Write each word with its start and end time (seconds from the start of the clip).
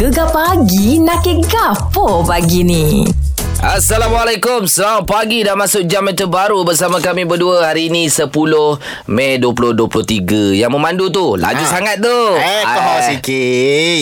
Gegar 0.00 0.32
pagi 0.32 0.96
nak 0.96 1.20
ke 1.20 1.44
gapo 1.44 2.24
pagi 2.24 2.64
ni? 2.64 3.04
Assalamualaikum 3.60 4.64
Selamat 4.64 5.04
pagi 5.04 5.44
Dah 5.44 5.52
masuk 5.52 5.84
jam 5.84 6.00
yang 6.02 6.16
terbaru 6.16 6.64
Bersama 6.64 6.96
kami 6.96 7.22
berdua 7.22 7.60
Hari 7.62 7.92
ini 7.92 8.08
10 8.08 8.32
Mei 9.06 9.36
2023 9.36 10.56
Yang 10.56 10.72
memandu 10.72 11.12
tu 11.12 11.36
Laju 11.36 11.60
ha. 11.60 11.68
sangat 11.68 12.00
tu 12.00 12.18
Eh, 12.40 12.62
kau 12.64 12.96
sikit. 13.04 14.00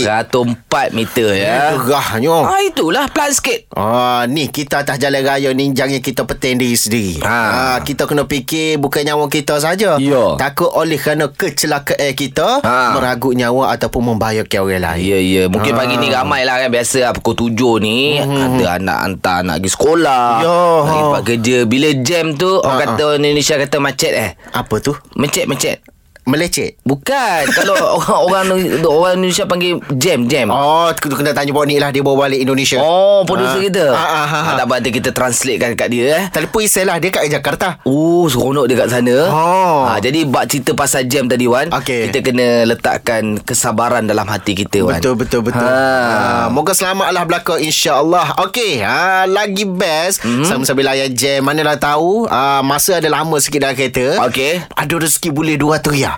104 0.63 0.95
meter 0.95 1.29
ya 1.35 1.75
Gerahnya. 1.75 2.39
Ah 2.47 2.63
itulah 2.63 3.11
Pelan 3.11 3.35
sikit 3.35 3.67
Ah, 3.75 4.27
ni 4.27 4.47
kita 4.47 4.83
atas 4.83 4.95
jalan 4.97 5.23
raya 5.23 5.51
ninjang 5.51 5.91
yang 5.91 6.03
kita 6.03 6.23
petain 6.23 6.55
diri 6.55 6.75
sendiri. 6.75 7.23
Ha. 7.23 7.39
Ah, 7.75 7.79
kita 7.81 8.07
kena 8.07 8.27
fikir 8.27 8.75
bukan 8.77 9.03
nyawa 9.03 9.27
kita 9.27 9.59
saja. 9.59 9.95
Ya. 9.97 10.25
Takut 10.35 10.67
oleh 10.69 10.95
kerana 10.97 11.31
kecelakaan 11.31 12.11
kita 12.13 12.59
Ha. 12.61 12.95
meragut 12.95 13.35
nyawa 13.35 13.71
ataupun 13.73 14.15
membahayakan 14.15 14.59
orang 14.61 14.83
lain. 14.85 15.03
Ya 15.05 15.19
ya 15.19 15.43
Mungkin 15.47 15.73
Ah. 15.73 15.79
pagi 15.79 15.95
ni 15.97 16.09
ramai 16.09 16.43
lah 16.43 16.59
kan 16.59 16.71
Biasa 16.71 16.99
lah 17.01 17.13
pukul 17.13 17.35
7 17.49 17.79
ni 17.81 17.99
Ada 18.19 18.79
anak 18.79 18.99
hantar 19.01 19.39
anak 19.49 19.65
pergi 19.65 19.73
sekolah. 19.73 20.27
Ya. 20.45 20.61
Lagi 20.85 21.01
kerja 21.25 21.57
Bila 21.65 21.89
jam 22.05 22.37
tu 22.37 22.61
Orang 22.61 22.77
Ha, 22.77 22.85
kata 22.95 23.05
Indonesia 23.17 23.57
kata 23.57 23.77
macet 23.81 24.13
eh 24.13 24.31
Apa 24.53 24.77
tu? 24.79 24.93
Macet 25.17 25.49
macet 25.49 25.81
Melecet. 26.29 26.77
Bukan 26.85 27.43
Kalau 27.59 27.73
orang 27.97 28.53
orang 28.53 28.79
orang 28.85 29.13
Indonesia 29.17 29.49
panggil 29.49 29.81
jam 29.97 30.29
jam 30.29 30.53
Oh, 30.53 30.93
tu 30.93 31.09
kena 31.09 31.33
tanya 31.33 31.51
ni 31.65 31.81
lah 31.81 31.89
dia 31.89 32.05
bawa 32.05 32.29
balik 32.29 32.45
Indonesia. 32.45 32.77
Oh, 32.79 33.25
producer 33.25 33.57
Ah. 33.57 33.65
kita. 33.65 33.87
Ah, 33.89 33.99
ah, 33.99 34.27
ah, 34.29 34.43
ah. 34.53 34.57
Tak 34.61 34.65
apa 34.69 34.75
nanti 34.77 34.91
kita 34.93 35.11
translatekan 35.11 35.73
kat 35.73 35.89
dia 35.89 36.05
eh. 36.13 36.25
Telefon 36.29 36.61
Isai 36.61 36.85
lah 36.85 37.01
Dia 37.01 37.09
kat 37.09 37.25
Jakarta 37.27 37.81
Oh, 37.83 38.29
seronok 38.29 38.69
dia 38.69 38.77
kat 38.77 38.89
sana. 38.93 39.17
Oh. 39.33 39.89
Ha, 39.89 39.99
jadi 39.99 40.29
bab 40.29 40.45
cerita 40.45 40.77
pasal 40.77 41.09
jam 41.09 41.25
tadi 41.25 41.49
Wan. 41.49 41.73
Okey. 41.73 42.13
Kita 42.13 42.21
kena 42.21 42.69
letakkan 42.69 43.41
kesabaran 43.41 44.05
dalam 44.05 44.29
hati 44.29 44.53
kita 44.53 44.85
Wan. 44.85 45.01
Betul 45.01 45.17
betul 45.17 45.41
betul. 45.41 45.65
Ha. 45.65 46.45
Ha. 46.45 46.53
Moga 46.53 46.77
selamatlah 46.77 47.25
belaka 47.25 47.57
insya-Allah. 47.57 48.37
Okey, 48.45 48.85
ha 48.85 49.25
lagi 49.25 49.65
best 49.65 50.21
mm-hmm. 50.21 50.67
sambil 50.67 50.91
layan 50.91 51.09
jam 51.15 51.41
manalah 51.41 51.79
tahu 51.79 52.27
uh, 52.27 52.61
masa 52.61 52.99
ada 52.99 53.09
lama 53.09 53.39
sikit 53.41 53.65
dalam 53.65 53.79
kereta. 53.79 54.21
Okey. 54.29 54.61
Ada 54.75 54.95
rezeki 54.99 55.31
boleh 55.33 55.57
200 55.57 55.95
ya. 55.97 56.18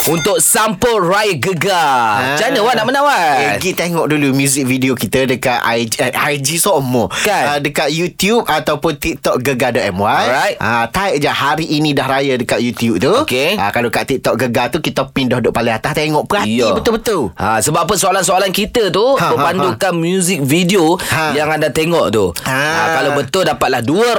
Untuk 0.00 0.40
sampul 0.40 0.96
Raya 0.98 1.36
Gegar. 1.36 1.76
Ha. 1.76 2.24
Macam 2.32 2.46
mana 2.48 2.60
Wan 2.64 2.74
nak 2.74 2.86
menang 2.88 3.04
Wan? 3.04 3.20
Eh, 3.36 3.48
pergi 3.54 3.72
tengok 3.76 4.08
dulu 4.08 4.32
music 4.32 4.64
video 4.64 4.96
kita 4.96 5.28
dekat 5.28 5.60
IG, 5.60 6.00
eh, 6.00 6.08
IG 6.32 6.56
semua. 6.56 7.12
Kan? 7.20 7.44
Uh, 7.46 7.58
dekat 7.60 7.92
YouTube 7.92 8.48
ataupun 8.48 8.96
TikTok 8.96 9.36
Gegar.my. 9.38 10.00
Alright. 10.00 10.56
Uh, 10.56 10.88
type 10.88 11.20
je 11.20 11.28
hari 11.28 11.68
ini 11.68 11.92
dah 11.92 12.08
raya 12.08 12.32
dekat 12.34 12.64
YouTube 12.64 12.96
tu. 12.96 13.12
Okey. 13.12 13.60
Uh, 13.60 13.68
kalau 13.68 13.92
kat 13.92 14.08
TikTok 14.08 14.40
Gegar 14.40 14.72
tu 14.72 14.80
kita 14.80 15.04
pindah 15.04 15.36
duduk 15.36 15.52
paling 15.52 15.76
atas 15.76 15.92
tengok 15.92 16.24
perhati 16.24 16.48
Ya. 16.56 16.72
betul-betul. 16.72 17.36
Ha, 17.36 17.60
sebab 17.60 17.84
apa 17.84 17.94
soalan-soalan 17.94 18.50
kita 18.50 18.88
tu 18.88 19.04
Ha, 19.12 19.20
ha, 19.20 19.30
berpandukan 19.30 19.92
music 19.92 20.40
video 20.40 20.96
Ha. 20.98 21.36
yang 21.36 21.52
anda 21.52 21.68
tengok 21.68 22.08
tu. 22.08 22.32
Ha. 22.42 22.56
Ha, 22.56 22.82
kalau 22.96 23.10
betul 23.14 23.44
dapatlah 23.44 23.84
200 23.84 24.16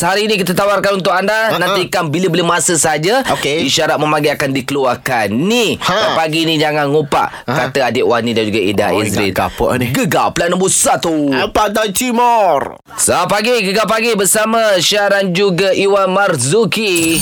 hari 0.00 0.30
ni 0.30 0.38
kita 0.38 0.54
tawarkan 0.54 1.02
untuk 1.02 1.10
anda. 1.10 1.50
Ha, 1.50 1.52
ha. 1.52 1.58
Nantikan 1.58 2.06
bila-bila 2.06 2.54
masa 2.54 2.78
saja 2.78 3.26
Okey. 3.28 3.66
isyarat 3.66 3.98
memanggil 3.98 4.30
akan 4.32 4.54
dikeluarkan. 4.54 5.23
Ni 5.26 5.76
Ha. 5.78 6.14
pagi 6.14 6.42
ni 6.42 6.56
jangan 6.56 6.88
ngupak 6.88 7.44
Ha. 7.44 7.68
kata 7.68 7.88
adik 7.88 8.02
Wani 8.02 8.32
dan 8.32 8.44
juga 8.44 8.60
Ida 8.60 8.86
Oh, 8.90 9.00
Izrin. 9.00 9.30
ingat 9.30 9.36
kapok 9.46 9.70
ni. 9.76 9.86
Gegar 9.90 10.30
plan 10.30 10.48
nombor 10.48 10.68
1. 10.68 11.32
Apa 11.40 11.68
dah 11.68 11.88
Timor? 11.88 12.80
Selamat 12.94 13.28
pagi 13.30 13.54
Gegar 13.62 13.84
pagi 13.84 14.12
bersama 14.12 14.58
Syaran 14.76 15.30
juga 15.30 15.70
Iwan 15.70 16.10
Marzuki. 16.10 17.20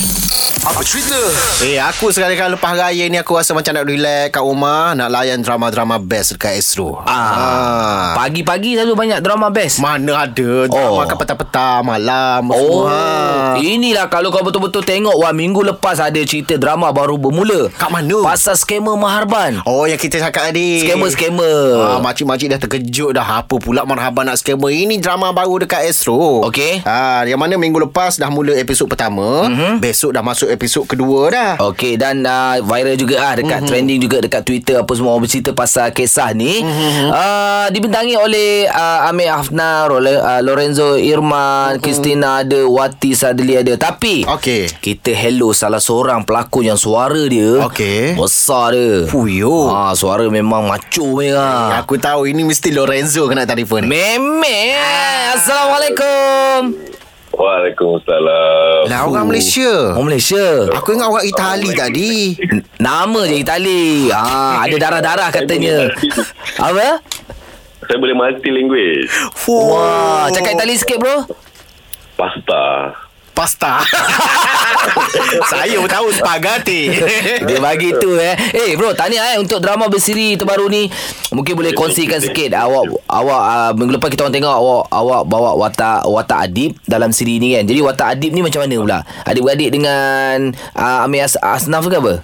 Apa 0.63 0.79
cerita? 0.79 1.19
Eh, 1.59 1.75
aku 1.75 2.07
sekali-kali 2.07 2.55
lepas 2.55 2.71
raya 2.71 3.03
ni 3.05 3.19
aku 3.19 3.35
rasa 3.35 3.51
macam 3.51 3.75
nak 3.75 3.83
relax 3.83 4.31
kat 4.31 4.39
rumah, 4.39 4.95
nak 4.95 5.11
layan 5.11 5.43
drama-drama 5.43 5.99
best 5.99 6.39
dekat 6.39 6.55
Astro. 6.55 7.03
Ah. 7.03 8.15
Pagi-pagi 8.15 8.79
selalu 8.79 8.95
banyak 8.95 9.19
drama 9.19 9.51
best. 9.51 9.83
Mana 9.83 10.23
ada 10.23 10.71
drama 10.71 10.95
Oh. 10.95 11.03
kat 11.03 11.19
petang-petang, 11.19 11.83
malam 11.83 12.47
Oh, 12.47 12.55
semua. 12.55 12.87
Ha. 12.87 13.59
inilah 13.59 14.07
kalau 14.07 14.31
kau 14.31 14.39
betul-betul 14.39 14.81
tengok 14.81 15.11
wah 15.13 15.35
minggu 15.35 15.67
lepas 15.67 15.99
ada 15.99 16.15
cerita 16.23 16.55
drama 16.55 16.95
baru 16.95 17.19
bermula. 17.19 17.67
Kat 17.75 17.91
mana? 17.91 18.23
Pasal 18.23 18.55
skamer 18.55 18.95
Maharban. 18.95 19.59
Oh, 19.67 19.83
yang 19.83 19.99
kita 19.99 20.23
cakap 20.23 20.47
tadi. 20.47 20.87
Skamer-skamer. 20.87 21.75
Ah, 21.75 21.99
makcik-makcik 21.99 22.47
dah 22.47 22.59
terkejut 22.61 23.11
dah. 23.11 23.43
Apa 23.43 23.59
pula 23.59 23.83
marhaban 23.83 24.31
nak 24.31 24.39
skamer. 24.39 24.71
Ini 24.71 24.95
drama 24.97 25.35
baru 25.35 25.59
dekat 25.59 25.83
Astro. 25.83 26.47
Okey. 26.47 26.87
Ah, 26.87 27.27
yang 27.27 27.37
mana 27.37 27.59
minggu 27.59 27.83
lepas 27.83 28.15
dah 28.15 28.31
mula 28.31 28.55
episod 28.55 28.87
pertama. 28.87 29.51
Mm-hmm. 29.51 29.83
Besok 29.83 30.15
dah 30.15 30.23
masuk 30.23 30.52
episod 30.53 30.85
kedua 30.85 31.33
dah. 31.33 31.51
Okey 31.73 31.97
dan 31.97 32.23
uh, 32.23 32.61
viral 32.61 32.95
juga 32.95 33.25
ah 33.25 33.33
dekat 33.33 33.61
mm-hmm. 33.61 33.69
trending 33.69 33.99
juga 33.99 34.17
dekat 34.21 34.41
Twitter 34.45 34.75
apa 34.79 34.91
semua 34.93 35.17
orang 35.17 35.25
bercerita 35.25 35.51
pasal 35.51 35.89
kisah 35.91 36.31
ni. 36.37 36.61
Mm-hmm. 36.61 37.09
Uh, 37.09 37.65
dibintangi 37.73 38.15
oleh 38.15 38.69
uh, 38.69 39.09
Amir 39.09 39.33
Hafnar, 39.33 39.89
oleh 39.89 40.15
uh, 40.15 40.41
Lorenzo 40.45 40.95
Irman, 40.95 41.77
mm-hmm. 41.77 41.83
Christina 41.83 42.45
ada, 42.45 42.61
Wati 42.69 43.11
Sadli 43.17 43.57
ada. 43.57 43.73
Tapi 43.75 44.23
Okey. 44.29 44.69
kita 44.79 45.11
hello 45.11 45.51
salah 45.51 45.81
seorang 45.81 46.23
pelakon 46.23 46.69
yang 46.69 46.79
suara 46.79 47.25
dia 47.27 47.65
Okey. 47.65 48.15
besar 48.15 48.77
dia. 48.77 49.09
Fuyo. 49.09 49.69
Ah 49.73 49.91
suara 49.97 50.25
memang 50.29 50.69
macho 50.69 51.17
merah. 51.17 51.81
Aku 51.81 51.99
tahu 51.99 52.29
ini 52.29 52.45
mesti 52.45 52.71
Lorenzo 52.71 53.25
kena 53.27 53.43
telefon. 53.43 53.85
Meme. 53.85 54.77
Assalamualaikum. 55.35 57.02
Waalaikumsalam. 57.33 58.85
Lah 58.85 58.99
orang 59.09 59.25
Malaysia. 59.25 59.97
Oh 59.97 60.05
Malaysia. 60.05 60.69
Aku 60.69 60.93
ingat 60.93 61.09
orang 61.09 61.25
Itali 61.25 61.69
tadi. 61.73 62.13
Nama 62.85 63.19
je 63.25 63.35
Itali. 63.41 64.13
Ah, 64.13 64.61
ada 64.61 64.75
darah-darah 64.77 65.29
katanya. 65.33 65.89
Apa? 66.69 67.01
Saya 67.89 67.97
boleh 67.99 68.15
multi 68.15 68.49
language. 68.53 69.09
Wah, 69.49 70.29
cakap 70.29 70.61
Itali 70.61 70.77
sikit 70.77 71.01
bro. 71.01 71.25
Pasta. 72.13 72.93
Pasta. 73.33 73.81
Saya 75.51 75.75
pun 75.81 75.89
tahu 75.89 76.13
spaghetti. 76.13 76.93
Dia 77.49 77.57
bagi 77.57 77.89
tu 77.97 78.13
eh. 78.15 78.37
Eh 78.53 78.77
bro, 78.77 78.93
tanya 78.93 79.33
eh 79.33 79.41
untuk 79.41 79.57
drama 79.57 79.89
bersiri 79.89 80.37
terbaru 80.37 80.69
ni. 80.69 80.85
Mungkin 81.33 81.57
boleh 81.57 81.73
kongsikan 81.73 82.21
sikit 82.21 82.53
awak 82.53 82.93
awak 83.09 83.41
uh, 83.41 83.71
minggu 83.73 83.97
lepas 83.97 84.13
kita 84.13 84.29
orang 84.29 84.35
tengok 84.37 84.53
awak 84.53 84.83
awak 84.93 85.21
bawa 85.25 85.51
watak 85.57 86.05
watak 86.05 86.39
Adib 86.45 86.77
dalam 86.85 87.09
siri 87.09 87.41
ni 87.41 87.57
kan. 87.57 87.65
Jadi 87.65 87.79
watak 87.81 88.07
Adib 88.13 88.31
ni 88.37 88.45
macam 88.45 88.61
mana 88.61 88.75
pula? 88.77 88.99
Adik-beradik 89.25 89.69
dengan 89.73 90.53
uh, 90.77 91.05
Amir 91.05 91.25
As- 91.25 91.41
Asnaf 91.41 91.89
ke 91.89 91.97
apa? 91.97 92.21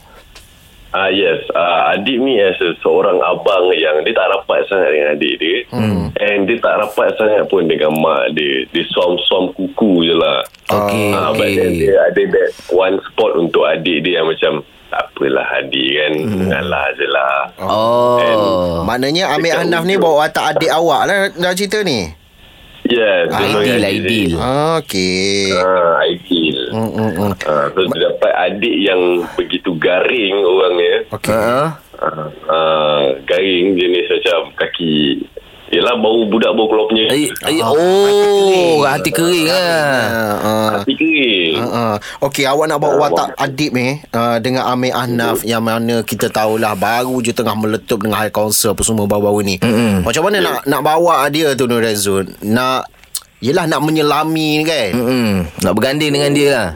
Ah 0.89 1.13
yes, 1.13 1.45
uh, 1.53 1.94
adik 1.94 2.17
ni 2.17 2.41
as 2.41 2.57
a, 2.66 2.73
seorang 2.81 3.22
abang 3.22 3.69
yang 3.77 4.01
dia 4.01 4.09
tak 4.09 4.25
rapat 4.33 4.66
sangat 4.66 4.89
dengan 4.89 5.13
adik 5.13 5.35
dia. 5.38 5.57
Hmm. 5.69 6.09
And 6.17 6.50
dia 6.50 6.57
tak 6.57 6.81
rapat 6.81 7.13
sangat 7.13 7.45
pun 7.45 7.69
dengan 7.69 7.94
mak 7.94 8.33
dia. 8.33 8.66
Dia 8.73 8.83
suam-suam 8.89 9.53
kuku 9.53 10.09
je 10.09 10.17
lah. 10.17 10.41
Okey, 10.73 11.13
Ah, 11.13 11.29
but 11.29 11.45
okey. 11.45 11.55
then 11.55 11.72
dia 11.77 11.94
ada 11.94 12.22
that 12.33 12.50
one 12.73 12.97
spot 13.05 13.38
untuk 13.38 13.69
adik 13.69 14.01
dia 14.01 14.17
yang 14.17 14.33
macam 14.33 14.66
tak 14.89 15.13
apalah 15.13 15.47
adik 15.61 15.89
kan. 15.94 16.13
Hmm. 16.25 16.45
Ngalah 16.50 16.85
je 16.97 17.06
lah. 17.06 17.38
Oh. 17.61 18.81
Maknanya 18.81 19.38
Amir 19.38 19.61
Hanaf 19.61 19.85
ni 19.85 19.94
bawa 19.94 20.25
watak 20.25 20.57
adik 20.57 20.73
awak 20.73 21.01
lah 21.06 21.17
dalam 21.29 21.53
cerita 21.53 21.85
ni. 21.85 22.17
Yes. 22.89 23.29
Ah, 23.29 23.45
memang 23.45 23.61
ideal 23.61 23.77
lah, 23.77 23.91
ideal. 23.94 24.31
Okey. 24.81 25.53
Ah, 25.53 26.01
ideal. 26.09 26.49
Hmm, 26.69 26.90
hmm, 26.94 27.12
hmm. 27.18 27.31
Ah, 27.46 27.66
so 27.74 27.80
dia 27.90 28.00
dapat 28.09 28.31
adik 28.50 28.75
yang 28.80 29.02
begitu 29.35 29.74
garing 29.78 30.35
orangnya. 30.41 30.96
Okey. 31.13 31.34
Ha? 31.34 31.90
uh, 32.00 32.28
uh, 32.47 33.03
garing 33.28 33.75
jenis 33.75 34.07
macam 34.07 34.56
kaki 34.56 35.24
Yelah 35.69 36.02
bau 36.02 36.25
budak 36.25 36.50
bau 36.57 36.66
keluar 36.66 36.90
punya 36.90 37.13
Eh, 37.13 37.30
eh, 37.30 37.62
oh, 37.62 38.81
hati 38.81 39.13
kering 39.13 39.53
ah. 39.53 40.02
Uh, 40.09 40.38
uh. 40.41 40.69
hati 40.81 40.94
kering 40.97 41.62
Uh, 41.62 41.66
uh. 41.69 41.94
Okey, 42.25 42.50
awak 42.50 42.66
nak 42.66 42.81
bawa 42.81 43.06
watak 43.06 43.38
Adib 43.38 43.78
ni 43.78 44.01
uh, 44.09 44.41
dengan 44.41 44.66
Amir 44.66 44.97
Ahnaf 44.97 45.46
yang 45.46 45.62
mana 45.62 46.01
kita 46.01 46.34
tahulah 46.34 46.74
baru 46.74 47.22
je 47.22 47.38
tengah 47.38 47.53
meletup 47.53 48.01
dengan 48.01 48.18
high 48.18 48.34
council 48.34 48.74
apa 48.74 48.81
semua 48.81 49.06
baru-baru 49.06 49.46
ni. 49.46 49.56
Mm-mm. 49.62 50.09
Macam 50.09 50.25
mana 50.25 50.42
nak 50.42 50.66
nak 50.66 50.81
bawa 50.81 51.30
dia 51.30 51.54
tu 51.54 51.69
Nur 51.69 51.86
Rezun? 51.86 52.33
Nak 52.42 52.89
Yelah 53.39 53.65
nak 53.65 53.80
menyelami 53.81 54.59
ni 54.59 54.63
kan. 54.63 54.89
Hmm, 54.91 55.33
nak 55.59 55.74
berganding 55.74 56.12
dengan 56.12 56.31
dia 56.31 56.50
lah. 56.51 56.69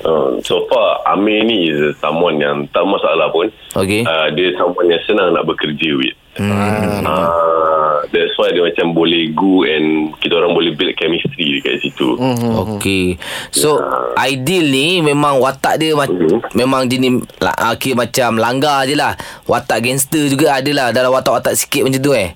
uh, 0.00 0.36
so 0.38 0.66
far 0.66 0.86
Amir 1.08 1.42
ni 1.42 1.66
is 1.66 1.96
someone 1.98 2.36
yang 2.36 2.68
tak 2.68 2.84
masalah 2.84 3.26
pun 3.28 3.48
Okey. 3.74 4.04
uh, 4.04 4.28
dia 4.30 4.52
someone 4.54 4.84
yang 4.84 5.00
senang 5.02 5.32
nak 5.32 5.44
bekerja 5.44 5.90
with 5.94 6.12
Hmm. 6.34 7.06
uh, 7.06 8.02
that's 8.10 8.34
why 8.34 8.50
dia 8.50 8.58
macam 8.60 8.90
boleh 8.90 9.30
go 9.30 9.62
and 9.62 10.10
kita 10.18 10.34
orang 10.34 10.50
boleh 10.50 10.74
build 10.74 10.90
chemistry 10.94 11.30
dekat 11.54 11.78
situ 11.80 12.18
Hmm. 12.18 12.74
Okey. 12.74 13.16
So 13.48 13.78
ideal 14.16 14.66
ni 14.66 14.98
memang 15.00 15.38
watak 15.38 15.78
dia 15.78 15.94
ma- 15.94 16.04
Mhm. 16.04 16.52
memang 16.52 16.84
jenis 16.84 17.12
la- 17.38 17.72
okay, 17.72 17.94
macam 17.94 18.36
langgar 18.36 18.84
je 18.84 18.92
lah. 18.92 19.14
Watak 19.44 19.78
gangster 19.80 20.26
juga 20.26 20.52
ada 20.54 20.70
lah 20.70 20.86
dalam 20.90 21.10
watak-watak 21.10 21.54
sikit 21.54 21.80
macam 21.80 21.98
tu 21.98 22.12
eh. 22.12 22.34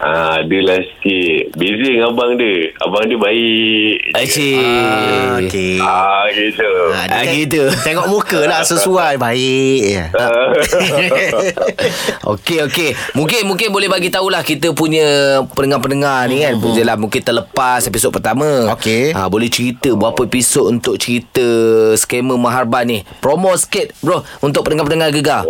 Ah, 0.00 0.40
adalah 0.40 0.80
sikit. 0.80 1.52
Beza 1.54 1.84
dengan 1.84 2.08
abang 2.08 2.32
dia. 2.34 2.72
Abang 2.80 3.04
dia 3.04 3.14
baik. 3.14 4.16
Asyik. 4.16 4.56
Ah, 4.56 5.36
Okey. 5.38 5.76
Ah, 5.76 6.24
gitu. 6.32 6.70
Ah, 6.90 7.04
Ah, 7.04 7.06
kan 7.20 7.24
gitu. 7.36 7.62
Tengok 7.84 8.06
muka 8.08 8.40
lah 8.42 8.64
sesuai 8.66 9.20
Baik 9.20 9.80
ya. 9.84 10.04
Okey 12.32 12.58
okey. 12.64 12.90
Mungkin 13.12 13.44
mungkin 13.44 13.68
boleh 13.68 13.86
bagi 13.86 14.08
tahulah 14.08 14.40
kita 14.40 14.72
punya 14.72 15.38
pendengar-pendengar 15.46 16.26
ni 16.26 16.42
kan. 16.42 16.56
Hmm. 16.56 16.72
Jelah 16.72 16.96
mungkin 16.96 17.20
terlepas 17.20 17.84
episod 17.84 18.08
pertama. 18.08 18.72
Okey. 18.72 19.12
Ha, 19.12 19.28
boleh 19.28 19.46
cerita 19.46 19.92
berapa 19.92 20.18
episod 20.22 20.66
untuk 20.66 20.96
cerita 20.96 21.44
skamer 21.94 22.36
Maharban 22.36 22.84
ni. 22.86 22.98
Promo 23.20 23.52
sikit 23.52 23.92
bro 24.00 24.24
untuk 24.40 24.64
pendengar-pendengar 24.64 25.12
gegar. 25.12 25.42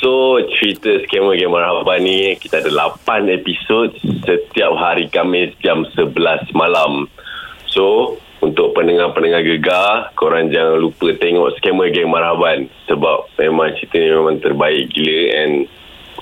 So, 0.00 0.40
cerita 0.56 0.88
skamer 1.04 1.36
Game 1.36 1.52
Marhaban 1.52 2.00
ni, 2.00 2.32
kita 2.40 2.64
ada 2.64 2.72
8 2.72 3.28
episod 3.36 3.92
setiap 4.00 4.72
hari 4.80 5.12
Khamis 5.12 5.52
jam 5.60 5.84
11 5.92 6.48
malam. 6.56 7.04
So, 7.68 8.16
untuk 8.40 8.72
pendengar-pendengar 8.72 9.44
gegar, 9.44 10.08
korang 10.16 10.48
jangan 10.48 10.80
lupa 10.80 11.12
tengok 11.20 11.52
skamer 11.60 11.92
Game 11.92 12.08
Marhaban. 12.08 12.72
Sebab 12.88 13.36
memang 13.36 13.76
cerita 13.76 14.00
ni 14.00 14.08
memang 14.08 14.40
terbaik 14.40 14.88
gila 14.88 15.20
and 15.36 15.68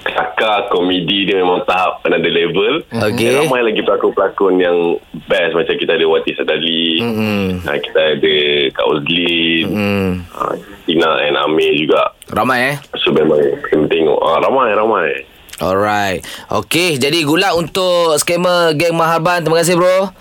kelakar 0.09 0.73
komedi 0.73 1.29
dia 1.29 1.45
memang 1.45 1.63
tahap 1.69 2.01
another 2.09 2.33
level. 2.33 2.81
Okey. 2.89 3.29
Dan 3.29 3.45
ramai 3.45 3.63
lagi 3.69 3.81
pelakon-pelakon 3.85 4.55
yang 4.57 4.79
best 5.29 5.53
macam 5.53 5.75
kita 5.77 5.93
ada 5.95 6.07
Wati 6.09 6.33
Sadali, 6.33 6.87
mm-hmm. 7.05 7.45
kita 7.69 8.01
ada 8.17 8.37
Kak 8.73 8.87
Ozlin, 8.89 9.65
mm-hmm. 9.69 10.09
uh, 10.33 10.55
Tina 10.89 11.11
and 11.29 11.37
Amir 11.37 11.77
juga. 11.77 12.17
Ramai 12.33 12.75
eh. 12.75 12.77
So 13.05 13.13
memang 13.13 13.41
kena 13.69 13.87
tengok 13.89 14.21
ah, 14.21 14.39
Ramai 14.41 14.73
ramai 14.73 15.09
Alright. 15.59 16.23
Okey, 16.55 17.03
jadi 17.03 17.27
gula 17.27 17.51
untuk 17.59 18.15
skamer 18.23 18.79
geng 18.79 18.95
Maharban. 18.95 19.43
Terima 19.43 19.59
kasih 19.59 19.75
bro. 19.75 20.15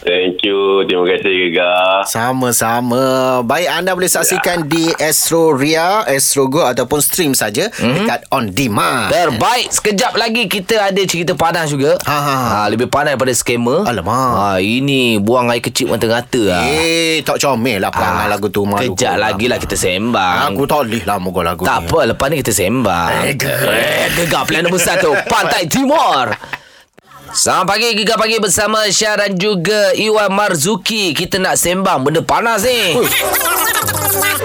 Thank 0.00 0.40
you 0.42 0.56
Terima 0.82 1.04
kasih 1.06 1.28
Gegar 1.46 2.08
Sama-sama. 2.08 3.04
Baik 3.42 3.68
anda 3.68 3.92
boleh 3.92 4.08
saksikan 4.08 4.64
di 4.64 4.88
Astro 4.96 5.52
Ria, 5.52 6.02
Astro 6.02 6.46
Go 6.46 6.62
ataupun 6.62 6.98
stream 6.98 7.32
saja 7.32 7.68
Mhm. 7.70 7.94
dekat 8.00 8.20
on 8.30 8.48
demand. 8.48 9.08
Terbaik. 9.08 9.68
Sekejap 9.70 10.16
lagi 10.16 10.46
kita 10.46 10.88
ada 10.88 11.02
cerita 11.02 11.32
panas 11.32 11.68
juga. 11.68 12.00
Ha, 12.00 12.16
ha, 12.18 12.36
ha. 12.40 12.60
lebih 12.66 12.88
panas 12.88 13.12
daripada 13.12 13.30
skamer. 13.30 13.84
Alamak. 13.84 14.32
Ha, 14.32 14.44
ini 14.58 15.16
buang 15.16 15.48
air 15.48 15.60
kecil 15.60 15.88
mata-ngata 15.88 16.42
lah. 16.48 16.64
Eh, 16.64 17.20
tak 17.20 17.36
comel 17.38 17.78
lah 17.78 17.90
perangai 17.90 18.26
lagu 18.26 18.48
tu 18.48 18.64
malu. 18.64 18.92
Kejap 18.92 19.16
lagi 19.16 19.46
lah 19.46 19.58
kita 19.58 19.76
sembang. 19.76 20.48
Aku 20.48 20.64
tak 20.64 20.86
boleh 20.86 21.02
lah 21.04 21.16
moga 21.18 21.40
lagu 21.44 21.62
Tak 21.62 21.76
ni. 21.76 21.86
apa, 21.86 21.98
lepas 22.08 22.26
ni 22.26 22.36
kita 22.38 22.52
sembang. 22.52 23.10
Eh, 23.22 23.34
Gegar 24.16 24.42
plan 24.44 24.64
nombor 24.64 24.80
satu, 24.80 25.12
Pantai 25.24 25.64
Timur. 25.66 26.32
Selamat 27.30 27.78
pagi, 27.78 27.94
Gegar 27.94 28.18
Pagi 28.18 28.42
bersama 28.42 28.90
Syah 28.90 29.14
dan 29.16 29.38
juga 29.38 29.94
Iwan 29.94 30.34
Marzuki. 30.34 31.14
Kita 31.14 31.38
nak 31.38 31.54
sembang 31.54 32.02
benda 32.02 32.26
panas 32.26 32.66
ni. 32.66 32.98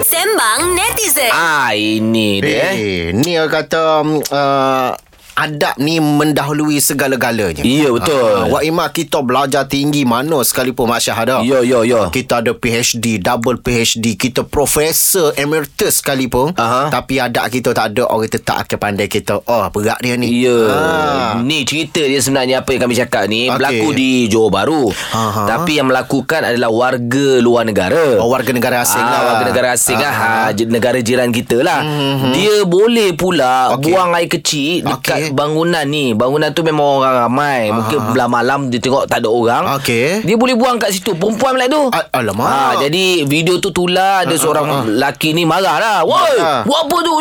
Sembang 0.00 0.70
netizen. 0.70 1.30
Ah, 1.30 1.74
ini 1.74 2.38
dia. 2.38 2.70
eh. 2.70 2.74
Eh, 2.74 3.04
ni 3.10 3.34
orang 3.34 3.50
kata 3.52 3.82
um, 4.00 4.22
uh, 4.22 4.94
adab 5.36 5.76
ni 5.76 6.00
mendahului 6.00 6.80
segala-galanya. 6.80 7.60
Ya, 7.60 7.92
betul. 7.92 8.16
Ah, 8.16 8.48
Wak 8.48 8.64
Imak 8.64 8.88
kita 8.96 9.20
belajar 9.20 9.68
tinggi 9.68 10.08
mana 10.08 10.40
sekalipun 10.40 10.88
Mak 10.88 11.00
Syah 11.04 11.18
ada. 11.20 11.36
Yo, 11.44 11.60
yo, 11.60 11.84
yo. 11.84 12.08
Kita 12.08 12.40
ada 12.40 12.56
PhD, 12.56 13.20
double 13.20 13.60
PhD, 13.60 14.16
kita 14.16 14.48
profesor 14.48 15.36
emeritus 15.36 16.00
sekalipun. 16.00 16.56
Aha. 16.56 16.88
Tapi 16.88 17.20
adab 17.20 17.52
kita 17.52 17.76
tak 17.76 17.92
ada 17.92 18.08
orang 18.08 18.32
tetap 18.32 18.64
akan 18.64 18.78
pandai 18.80 19.12
kita. 19.12 19.44
Oh, 19.44 19.68
berat 19.68 20.00
dia 20.00 20.16
ni. 20.16 20.40
Ya. 20.40 20.56
Ah. 20.72 21.32
Ni 21.44 21.68
cerita 21.68 22.00
dia 22.00 22.16
sebenarnya 22.16 22.64
apa 22.64 22.72
yang 22.72 22.88
kami 22.88 22.94
cakap 22.96 23.28
ni 23.28 23.46
Okey. 23.46 23.54
berlaku 23.60 23.88
di 23.92 24.10
Johor 24.32 24.48
Bahru. 24.48 24.88
Aha. 25.12 25.44
Tapi 25.44 25.76
yang 25.76 25.92
melakukan 25.92 26.48
adalah 26.48 26.72
warga 26.72 27.28
luar 27.44 27.68
negara. 27.68 28.16
Oh, 28.24 28.32
warga 28.32 28.56
negara 28.56 28.80
asing 28.80 29.04
ah, 29.04 29.12
lah. 29.12 29.20
Warga 29.36 29.44
negara 29.52 29.68
asing 29.76 30.00
lah. 30.00 30.12
Aha. 30.16 30.24
Ha, 30.48 30.56
j- 30.56 30.64
negara 30.64 30.98
jiran 31.04 31.28
kita 31.28 31.60
lah. 31.60 31.84
Mm-hmm. 31.84 32.32
Dia 32.32 32.54
boleh 32.64 33.10
pula 33.12 33.76
Okey. 33.76 33.92
buang 33.92 34.16
air 34.16 34.32
kecil 34.32 34.80
dekat 34.80 35.25
Okey. 35.26 35.34
bangunan 35.34 35.84
ni. 35.84 36.12
Bangunan 36.12 36.48
tu 36.50 36.62
memang 36.62 37.00
orang 37.00 37.14
ramai. 37.20 37.68
Mungkin 37.68 37.98
belah 38.10 38.26
malam 38.26 38.68
dia 38.68 38.78
tengok 38.78 39.04
tak 39.04 39.20
ada 39.20 39.28
orang. 39.28 39.64
Okey. 39.76 40.22
Dia 40.22 40.34
boleh 40.34 40.54
buang 40.54 40.76
kat 40.76 40.90
situ. 40.90 41.12
Perempuan 41.12 41.52
pula 41.52 41.66
tu. 41.66 41.82
A- 41.88 42.08
alamak. 42.12 42.46
Ha, 42.46 42.58
jadi 42.80 43.04
video 43.24 43.56
tu 43.56 43.70
tular 43.70 44.22
ada 44.22 44.34
seorang 44.34 44.66
lelaki 44.88 45.32
ni 45.32 45.42
marah 45.42 45.76
lah. 45.76 45.98
Woi, 46.02 46.36
Ah. 46.36 46.60
buat 46.62 46.84
apa 46.84 46.96
tu? 47.00 47.12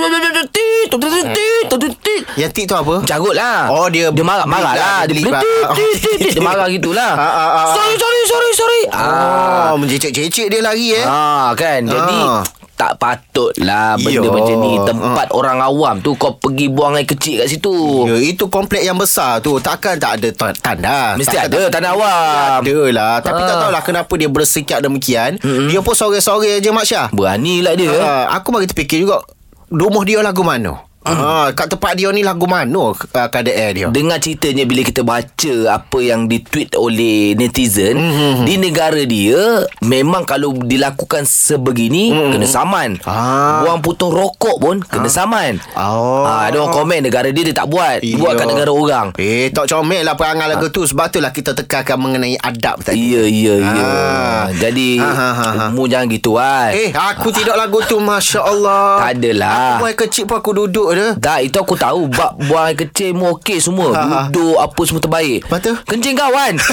Tit, 0.46 0.92
tit, 0.92 1.02
tit, 1.02 1.25
tit, 1.66 1.80
tit, 1.81 1.94
tit. 2.00 2.22
Yang 2.36 2.52
tik 2.54 2.66
tu 2.66 2.75
apa? 2.75 3.02
Carut 3.04 3.34
lah 3.34 3.68
Oh, 3.68 3.88
dia 3.88 4.07
Dia 4.07 4.22
marah, 4.22 4.46
marah 4.46 4.72
lah, 4.72 5.02
lah 5.02 5.02
dia 5.06 5.18
lah. 5.25 5.42
tit, 5.42 5.63
tit, 5.74 5.94
tit, 5.96 6.16
tit. 6.19 6.31
Dia 6.31 6.44
marah 6.48 6.68
gitulah 6.68 7.12
Ah, 7.12 7.25
ah, 7.25 7.36
ah, 7.36 7.50
ah. 7.57 7.68
Sorry 7.74 7.96
sorry 7.96 8.22
sorry 8.24 8.50
sorry 8.54 8.81
Ah, 8.90 9.74
Oh, 9.74 9.75
mencecek-cecek 9.75 10.48
dia 10.48 10.60
lari 10.60 10.94
eh. 10.94 11.04
ah 11.04 11.52
kan 11.54 11.84
Jadi 11.84 12.18
Ah. 12.18 12.42
Tak 12.75 13.00
patut 13.00 13.56
lah 13.57 13.95
benda 13.95 14.19
Yo. 14.22 14.30
macam 14.30 14.56
ni. 14.60 14.75
Tempat 14.77 15.27
orang 15.31 15.60
awam 15.60 15.95
tu 15.98 16.12
Kau 16.13 16.36
pergi 16.36 16.68
buang 16.68 16.94
air 16.94 17.04
kecil 17.04 17.39
kat 17.39 17.48
situ. 17.48 17.72
Ya, 18.04 18.19
itu 18.22 18.45
komplek 18.45 18.83
yang 18.83 18.95
besar 18.95 19.39
tu. 19.39 19.56
Takkan 19.57 19.95
tak 19.95 20.19
ada 20.19 20.30
ta- 20.30 20.51
tanda. 20.54 21.16
Mesti 21.16 21.31
Takkan 21.31 21.48
ada 21.48 21.57
tak- 21.62 21.74
tanah 21.74 21.92
awam. 21.92 22.60
Ada 22.62 22.77
lah 22.92 23.16
Tapi 23.19 23.39
Ah. 23.39 23.48
tak 23.48 23.56
tahulah 23.57 23.81
kenapa 23.81 24.13
dia 24.13 24.27
bersikap 24.27 24.80
demikian. 24.80 25.39
Mm-hmm. 25.39 25.68
Dia 25.68 25.80
pun 25.80 25.94
sore-sore 25.94 26.60
je 26.60 26.69
Mak 26.69 26.86
Syah. 26.86 27.07
Berani 27.10 27.63
lah 27.63 27.74
dia. 27.74 27.92
Uh, 27.92 28.25
Aku 28.36 28.51
bagi 28.51 28.68
terfikir 28.68 29.00
juga 29.00 29.24
Rumah 29.66 30.04
dia 30.04 30.21
lagu 30.21 30.44
mana 30.44 30.78
Ah, 31.06 31.54
kat 31.54 31.69
tempat 31.69 31.94
dia 31.94 32.10
ni 32.10 32.25
lagu 32.25 32.50
mana 32.50 32.98
uh, 32.98 33.28
keadaan 33.30 33.69
dia? 33.78 33.88
Dengar 33.94 34.18
ceritanya 34.18 34.66
bila 34.66 34.81
kita 34.81 35.06
baca 35.06 35.54
apa 35.69 36.00
yang 36.02 36.25
ditweet 36.25 36.74
oleh 36.74 37.38
netizen 37.38 37.94
mm-hmm. 37.94 38.42
di 38.42 38.56
negara 38.57 39.02
dia 39.06 39.69
memang 39.86 40.25
kalau 40.25 40.57
dilakukan 40.57 41.30
sebegini 41.30 42.10
mm-hmm. 42.10 42.31
kena 42.34 42.48
saman. 42.50 42.90
Ah. 43.06 43.62
Buang 43.62 43.86
putung 43.86 44.10
rokok 44.10 44.57
pun 44.57 44.81
kena 44.81 45.06
saman. 45.06 45.62
Oh. 45.78 46.25
Ah, 46.25 46.50
ada 46.50 46.66
orang 46.66 46.74
komen 46.74 47.00
negara 47.06 47.30
dia 47.30 47.46
dia 47.46 47.54
tak 47.54 47.69
buat. 47.69 48.02
Dia 48.02 48.18
buat 48.18 48.34
kat 48.34 48.50
negara 48.50 48.74
orang. 48.74 49.07
Eh, 49.22 49.54
tak 49.54 49.69
comel 49.69 50.02
lah 50.02 50.18
perangai 50.18 50.50
lagu 50.50 50.74
tu. 50.74 50.81
Sebab 50.90 51.13
tu 51.13 51.22
lah 51.22 51.30
kita 51.30 51.54
tekankan 51.54 52.02
mengenai 52.02 52.34
adab 52.42 52.81
tadi. 52.81 53.13
Ya 53.13 53.24
ya 53.30 53.56
ya. 53.62 53.86
Ah. 53.86 54.46
Jadi 54.57 54.98
Ha, 54.98 55.12
ha, 55.12 55.30
ha, 55.36 55.48
ha. 55.54 55.66
mu 55.69 55.86
jangan 55.86 56.07
gitu 56.10 56.40
kan. 56.40 56.72
Eh, 56.74 56.90
aku 56.96 57.30
tidak 57.30 57.60
lagu 57.60 57.84
tu. 57.86 58.02
Masya 58.02 58.42
Allah. 58.42 59.06
Tak 59.06 59.10
adalah. 59.22 59.78
Aku 59.78 59.86
kecil 59.94 60.25
pun 60.25 60.42
aku 60.42 60.52
duduk 60.56 60.94
dia. 60.95 61.07
Tak, 61.18 61.39
itu 61.44 61.57
aku 61.57 61.75
tahu 61.75 62.07
Bab 62.07 62.39
buang 62.42 62.65
air 62.65 62.77
kecil 62.77 63.12
mu 63.12 63.36
okey 63.36 63.57
semua 63.57 63.92
Ha, 63.92 64.01
ha. 64.01 64.21
Duduk 64.27 64.56
apa 64.56 64.81
semua 64.81 65.00
terbaik 65.00 65.39
Lepas 65.42 65.59
tu? 65.62 65.74
Kencing 65.86 66.15
kawan 66.15 66.53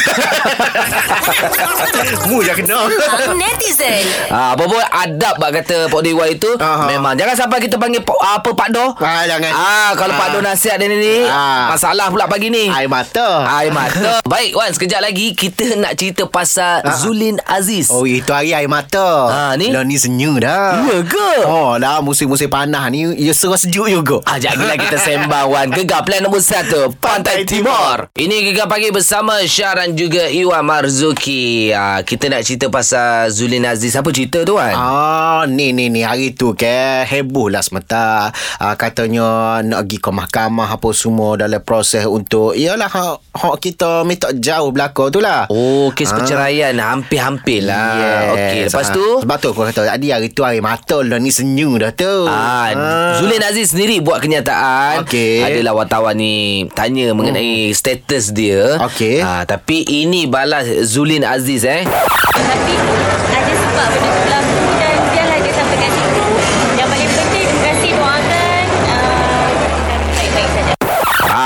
Mu 2.24 2.40
je 2.40 2.52
kena. 2.54 2.78
Netizen. 3.32 4.04
ha, 4.28 4.52
Apa 4.52 4.64
pun 4.64 4.78
adab 4.78 5.34
Bak 5.36 5.50
kata 5.54 5.86
Pak 5.86 6.00
Dewa 6.00 6.24
itu 6.26 6.48
Aha. 6.54 6.86
Memang 6.88 7.14
Jangan 7.14 7.34
sampai 7.36 7.58
kita 7.58 7.76
panggil 7.76 8.00
Pak- 8.00 8.19
Apa 8.19 8.50
Pak 8.52 8.69
Do 8.70 8.86
Ah, 8.96 9.24
jangan. 9.24 9.52
Ah, 9.52 9.90
Kalau 9.94 10.14
Pak 10.14 10.28
Do 10.30 10.38
nasihat 10.40 10.76
dia 10.76 10.86
ni 10.86 11.24
Ah. 11.24 11.70
Masalah 11.70 12.08
pula 12.08 12.26
pagi 12.26 12.48
ni 12.48 12.69
Air 12.69 12.86
mata. 12.86 13.44
Air 13.44 13.70
mata 13.70 14.20
Baik 14.32 14.52
Wan 14.52 14.70
Sekejap 14.70 15.00
lagi 15.00 15.32
Kita 15.32 15.74
nak 15.74 15.94
cerita 15.94 16.24
pasal 16.24 16.81
Zulin 16.96 17.38
Aziz 17.43 17.88
Oh, 17.88 18.05
itu 18.05 18.29
hari 18.29 18.52
air 18.52 18.67
mata. 18.67 19.29
Ha, 19.29 19.41
ni? 19.55 19.69
Lah 19.69 19.82
ni 19.82 19.96
senyum 19.96 20.38
dah. 20.38 20.81
Ya 20.82 20.98
ke? 21.02 21.31
Oh, 21.44 21.76
dah 21.76 22.00
musim-musim 22.00 22.46
panas 22.46 22.88
ni, 22.88 23.05
ia 23.17 23.32
serah 23.32 23.55
sejuk 23.55 23.86
juga. 23.86 24.11
Ah, 24.22 24.36
jap 24.36 24.58
lagi 24.58 24.82
kita 24.82 24.98
sembang. 24.98 25.46
Wan 25.46 25.69
Gegar 25.69 26.02
plan 26.02 26.20
nombor 26.20 26.38
satu 26.38 26.92
Pantai 26.94 27.42
Timur. 27.42 28.10
Ini 28.12 28.44
Gegar 28.44 28.66
Pagi 28.66 28.88
bersama 28.88 29.40
Syah 29.40 29.78
dan 29.78 29.92
juga 29.92 30.26
Iwan 30.26 30.60
Marzuki. 30.62 31.70
Ah, 31.70 32.00
Kita 32.00 32.26
nak 32.26 32.42
cerita 32.42 32.66
pasal 32.66 33.28
Zulin 33.28 33.62
Aziz. 33.62 33.94
Apa 33.94 34.10
cerita 34.10 34.42
tu 34.42 34.54
Wan? 34.54 34.70
Ah, 34.70 34.90
ni 35.44 35.70
ni 35.70 35.86
ni. 35.86 36.02
Hari 36.02 36.32
tu 36.32 36.52
ke 36.52 36.69
heboh 37.02 37.46
lah 37.46 37.60
semata. 37.60 38.28
Ah, 38.56 38.74
katanya 38.74 39.22
nak 39.60 39.84
pergi 39.84 39.98
ke 39.98 40.10
mahkamah 40.10 40.69
apa 40.69 40.88
semua 40.90 41.36
dalam 41.36 41.60
proses 41.60 42.04
untuk 42.04 42.52
iyalah 42.52 42.86
hak, 42.86 43.16
hak 43.32 43.56
kita 43.58 44.02
minta 44.02 44.28
jauh 44.31 44.69
belakang 44.69 45.08
tu 45.08 45.19
lah. 45.19 45.46
Oh, 45.48 45.88
kes 45.90 46.10
perceraian. 46.10 46.74
Hampir-hampir 46.74 47.62
lah. 47.62 48.32
Okey, 48.32 48.66
lepas 48.66 48.84
Ah, 48.84 48.92
tu? 48.92 49.06
Sebab 49.20 49.36
tu 49.38 49.48
aku 49.48 49.62
kata 49.64 49.86
Tadi 49.86 50.08
hari 50.08 50.28
tu 50.28 50.42
hari 50.42 50.58
mata 50.58 50.98
lah 50.98 51.16
Ni 51.16 51.31
senyum 51.31 51.76
dah 51.76 51.90
tu. 51.90 52.26
Ah, 52.26 52.69
Zulin 53.16 53.38
Aziz 53.40 53.70
sendiri 53.70 54.02
buat 54.03 54.19
kenyataan. 54.19 55.06
Okey. 55.06 55.41
Adalah 55.41 55.73
wartawan 55.75 56.15
ni 56.15 56.35
Tanya 56.69 57.11
mengenai 57.11 57.71
status 57.73 58.31
dia. 58.31 58.82
Okey. 58.82 59.23
ah, 59.23 59.43
Tapi 59.43 59.82
ini 59.82 60.27
balas 60.27 60.67
Zulin 60.85 61.23
Aziz 61.23 61.63
eh. 61.63 61.82
Tapi 61.82 62.75
ada 63.32 63.53
sebab 63.55 63.89
benda 63.94 64.11
tu 64.11 64.11
berlaku 64.11 64.71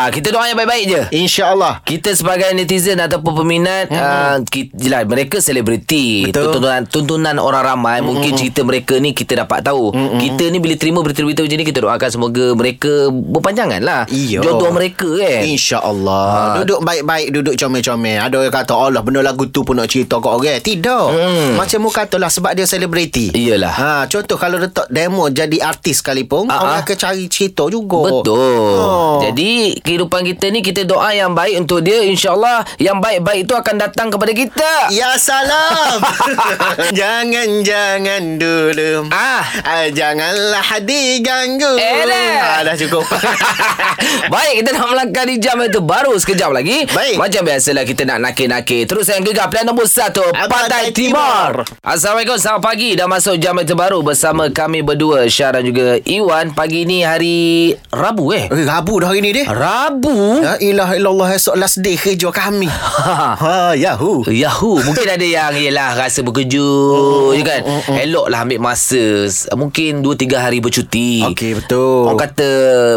Ah, 0.07 0.15
kita 0.15 0.31
doa 0.31 0.47
yang 0.47 0.55
baik-baik 0.55 0.85
je. 0.87 1.03
InsyaAllah. 1.19 1.83
Kita 1.83 2.15
sebagai 2.15 2.47
netizen 2.55 2.95
ataupun 3.03 3.43
peminat 3.43 3.91
hmm. 3.91 3.99
uh, 3.99 4.39
kita, 4.47 4.71
jelas 4.79 5.03
mereka 5.03 5.43
selebriti 5.43 6.31
tuntunan 6.31 6.87
tuntunan 6.87 7.35
orang 7.37 7.67
ramai 7.67 7.99
hmm. 7.99 8.07
mungkin 8.07 8.31
cerita 8.39 8.63
mereka 8.63 9.03
ni 9.03 9.11
kita 9.11 9.43
dapat 9.43 9.67
tahu 9.67 9.91
hmm. 9.91 10.23
kita 10.23 10.45
ni 10.47 10.63
bila 10.63 10.79
terima 10.79 11.03
berita-berita 11.03 11.43
macam 11.43 11.59
ni 11.59 11.67
kita 11.67 11.81
doakan 11.83 12.09
semoga 12.09 12.47
mereka 12.55 12.93
berpanjangan 13.11 13.81
lah 13.83 14.03
Iyo. 14.07 14.47
jodoh 14.47 14.71
mereka 14.71 15.11
kan 15.11 15.43
InsyaAllah 15.43 16.25
Ha. 16.27 16.41
Duduk 16.63 16.81
baik-baik 16.83 17.27
Duduk 17.33 17.55
comel-comel 17.57 18.19
Ada 18.21 18.35
orang 18.37 18.55
kata 18.55 18.73
Allah 18.75 19.01
benda 19.01 19.21
lagu 19.21 19.49
tu 19.49 19.63
pun 19.63 19.75
nak 19.75 19.89
cerita 19.89 20.19
kat 20.19 20.31
orang 20.31 20.61
Tidak 20.61 21.07
Hmm. 21.07 21.57
Macam 21.57 21.79
mu 21.81 21.91
katalah 21.91 22.29
Sebab 22.29 22.53
dia 22.53 22.69
selebriti 22.69 23.33
Iyalah. 23.33 23.73
ha, 23.73 23.91
Contoh 24.07 24.37
kalau 24.37 24.61
letak 24.61 24.87
demo 24.87 25.27
Jadi 25.27 25.59
artis 25.59 25.99
sekalipun 25.99 26.47
Ah, 26.47 26.61
Orang 26.61 26.77
ah. 26.77 26.83
akan 26.85 26.97
cari 26.97 27.25
cerita 27.27 27.67
juga 27.67 28.21
Betul 28.23 28.37
Oh. 28.77 29.19
Jadi 29.19 29.81
kehidupan 29.97 30.29
kita 30.29 30.53
ni 30.53 30.61
Kita 30.61 30.85
doa 30.85 31.09
yang 31.11 31.33
baik 31.33 31.65
untuk 31.65 31.81
dia. 31.81 32.05
InsyaAllah 32.05 32.77
Yang 32.77 32.97
baik-baik 33.01 33.41
itu 33.49 33.55
akan 33.57 33.75
datang 33.81 34.13
kepada 34.13 34.33
kita. 34.37 34.71
Ya 34.93 35.17
salam. 35.17 36.05
Jangan-jangan 36.99 38.37
dulu. 38.37 39.09
Ah. 39.09 39.41
ah 39.65 39.87
Janganlah 39.89 40.69
diganggu 40.85 41.81
Eh, 41.81 42.05
dah. 42.05 42.61
ah, 42.61 42.61
Dah 42.61 42.77
cukup. 42.77 43.09
Baik 44.35 44.53
kita 44.61 44.77
nak 44.77 44.87
melangkah 44.93 45.25
di 45.25 45.41
jam 45.41 45.57
itu 45.63 45.81
Baru 45.81 46.13
sekejap 46.13 46.51
lagi. 46.53 46.85
Baik. 46.91 47.17
Macam 47.17 47.41
biasalah 47.47 47.85
kita 47.87 48.03
nak 48.05 48.19
nakir-nakir. 48.21 48.85
Terus 48.85 49.09
yang 49.09 49.25
gegar 49.25 49.49
Pilihan 49.49 49.71
nombor 49.71 49.89
satu 49.89 50.21
Pantai 50.35 50.51
Pantai 50.51 50.85
Timur. 50.93 51.65
Assalamualaikum 51.81 52.37
Selamat 52.37 52.63
pagi. 52.63 52.93
Dah 52.93 53.09
masuk 53.09 53.39
jam 53.39 53.57
itu 53.57 53.73
baru 53.73 54.03
Bersama 54.03 54.51
kami 54.51 54.83
berdua 54.83 55.25
Syah 55.31 55.57
dan 55.57 55.65
juga 55.65 55.97
Iwan. 56.05 56.53
Pagi 56.53 56.85
ni 56.85 57.07
hari 57.07 57.73
Rabu 57.89 58.35
eh? 58.35 58.51
Eh, 58.51 58.67
Rabu 58.67 58.99
dah 59.01 59.09
hari 59.09 59.23
ni 59.23 59.31
deh. 59.33 59.47
Rabu 59.47 59.86
La 59.87 60.59
ilaha 60.59 60.93
illallah 60.93 61.29
esok 61.33 61.55
last 61.55 61.79
day 61.79 61.95
kerja 61.95 62.27
kami. 62.29 62.67
ha, 63.43 63.71
yahoo. 63.73 64.27
Yahoo 64.27 64.83
Mungkin 64.83 65.07
ada 65.07 65.23
yang 65.23 65.55
Yelah 65.55 65.95
rasa 65.95 66.21
bekerja 66.21 66.59
Mm, 66.59 67.33
je 67.33 67.43
kan 67.43 67.63
Elok 68.01 68.27
lah 68.27 68.43
ambil 68.43 68.59
masa 68.59 69.29
Mungkin 69.53 70.03
2-3 70.03 70.27
hari 70.41 70.59
bercuti 70.59 71.23
Okey, 71.23 71.55
betul. 71.55 72.09
Orang 72.09 72.19
kata 72.19 72.49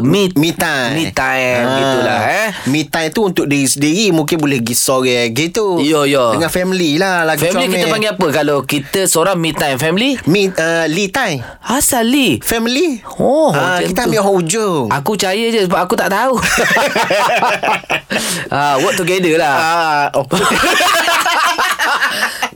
Me, 0.02 0.34
Me 0.34 0.50
time. 0.52 0.94
Me 0.96 1.06
time 1.12 1.62
Ha. 1.62 1.76
Gitulah 1.76 2.20
eh 2.26 2.50
Me 2.66 2.82
time 2.84 3.10
tu 3.12 3.22
untuk 3.24 3.46
diri 3.46 3.66
sendiri 3.66 4.10
mungkin 4.10 4.40
boleh 4.40 4.58
pergi 4.60 4.76
sore 4.76 5.30
gitu. 5.30 5.78
Ya, 5.80 6.06
ya. 6.06 6.34
Dengan 6.34 6.50
family 6.50 6.98
lah 6.98 7.22
lagi 7.24 7.44
Family 7.44 7.68
comel. 7.68 7.76
kita 7.76 7.86
panggil 7.88 8.10
apa 8.12 8.28
Kalau 8.32 8.58
kita 8.64 9.00
seorang 9.06 9.38
me 9.38 9.52
time 9.52 9.78
Family 9.78 10.18
Me 10.26 10.50
uh, 10.50 10.86
Lee 10.88 11.10
time. 11.10 11.44
Asal 11.62 12.06
Lee 12.06 12.40
Family. 12.40 13.04
Oh 13.18 13.52
ha, 13.52 13.78
kita 13.80 14.04
tu. 14.04 14.10
ambil 14.10 14.24
hujung. 14.26 14.90
Aku 14.90 15.14
percaya 15.14 15.46
je 15.50 15.68
Sebab 15.68 15.80
aku 15.80 15.94
tak 15.94 16.10
tahu 16.10 16.40
ha, 18.52 18.78
Work 18.84 18.96
together 18.98 19.38
lah 19.38 19.56
Ah, 19.60 20.06
oh. 20.16 20.26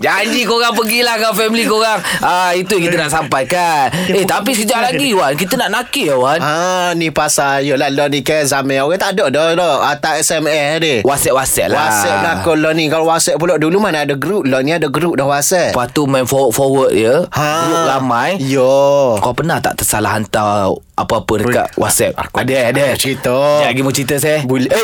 Janji 0.03 0.43
korang 0.43 0.75
pergilah 0.75 1.15
Kau 1.15 1.31
family 1.31 1.63
korang. 1.63 1.99
Ah, 2.19 2.51
Itu 2.51 2.75
yang 2.75 2.91
kita 2.91 3.07
nak 3.07 3.11
sampaikan. 3.11 3.87
Eh 4.11 4.27
tapi 4.27 4.51
sekejap 4.51 4.91
lagi 4.91 5.15
Wan. 5.15 5.33
Kita 5.39 5.55
nak 5.55 5.69
nakir 5.71 6.19
Wan. 6.19 6.43
Ah 6.43 6.91
ni 6.97 7.07
pasal 7.07 7.63
Yolah 7.63 7.87
lah 7.87 8.07
ni 8.11 8.19
kan 8.19 8.43
Zaman 8.43 8.83
orang 8.83 8.99
tak 8.99 9.15
ada 9.15 9.31
dah 9.31 9.47
dah. 9.55 9.75
Atas 9.87 10.27
SMS 10.27 10.83
dia 10.83 10.95
WhatsApp-WhatsApp 11.07 11.69
lah. 11.71 11.79
WhatsApp 11.87 12.17
lah. 12.19 12.35
Kalau 12.43 12.71
ni 12.75 12.85
Kalau 12.91 13.05
WhatsApp 13.07 13.39
pula 13.39 13.55
Dulu 13.55 13.77
mana 13.79 14.03
ada 14.03 14.19
group. 14.19 14.43
Lah 14.43 14.59
ni 14.59 14.75
ada 14.75 14.91
group 14.91 15.15
dah 15.15 15.23
WhatsApp. 15.23 15.71
Lepas 15.71 15.87
tu 15.95 16.03
main 16.03 16.27
forward-forward 16.27 16.91
ya. 16.91 17.23
Ha. 17.31 17.47
Grup 17.63 17.83
ramai. 17.87 18.29
Yo. 18.43 19.15
Kau 19.23 19.31
pernah 19.31 19.63
tak 19.63 19.79
tersalah 19.79 20.19
hantar 20.19 20.75
Apa-apa 20.99 21.33
dekat 21.39 21.67
WhatsApp? 21.79 22.11
Ada 22.35 22.51
eh, 22.51 22.63
ada. 22.75 22.83
aku 22.91 22.99
cerita. 22.99 23.31
Sekejap 23.33 23.69
lagi 23.71 23.81
mau 23.81 23.93
cerita 23.95 24.15
saya 24.19 24.37
Boleh. 24.43 24.67
Eh 24.67 24.83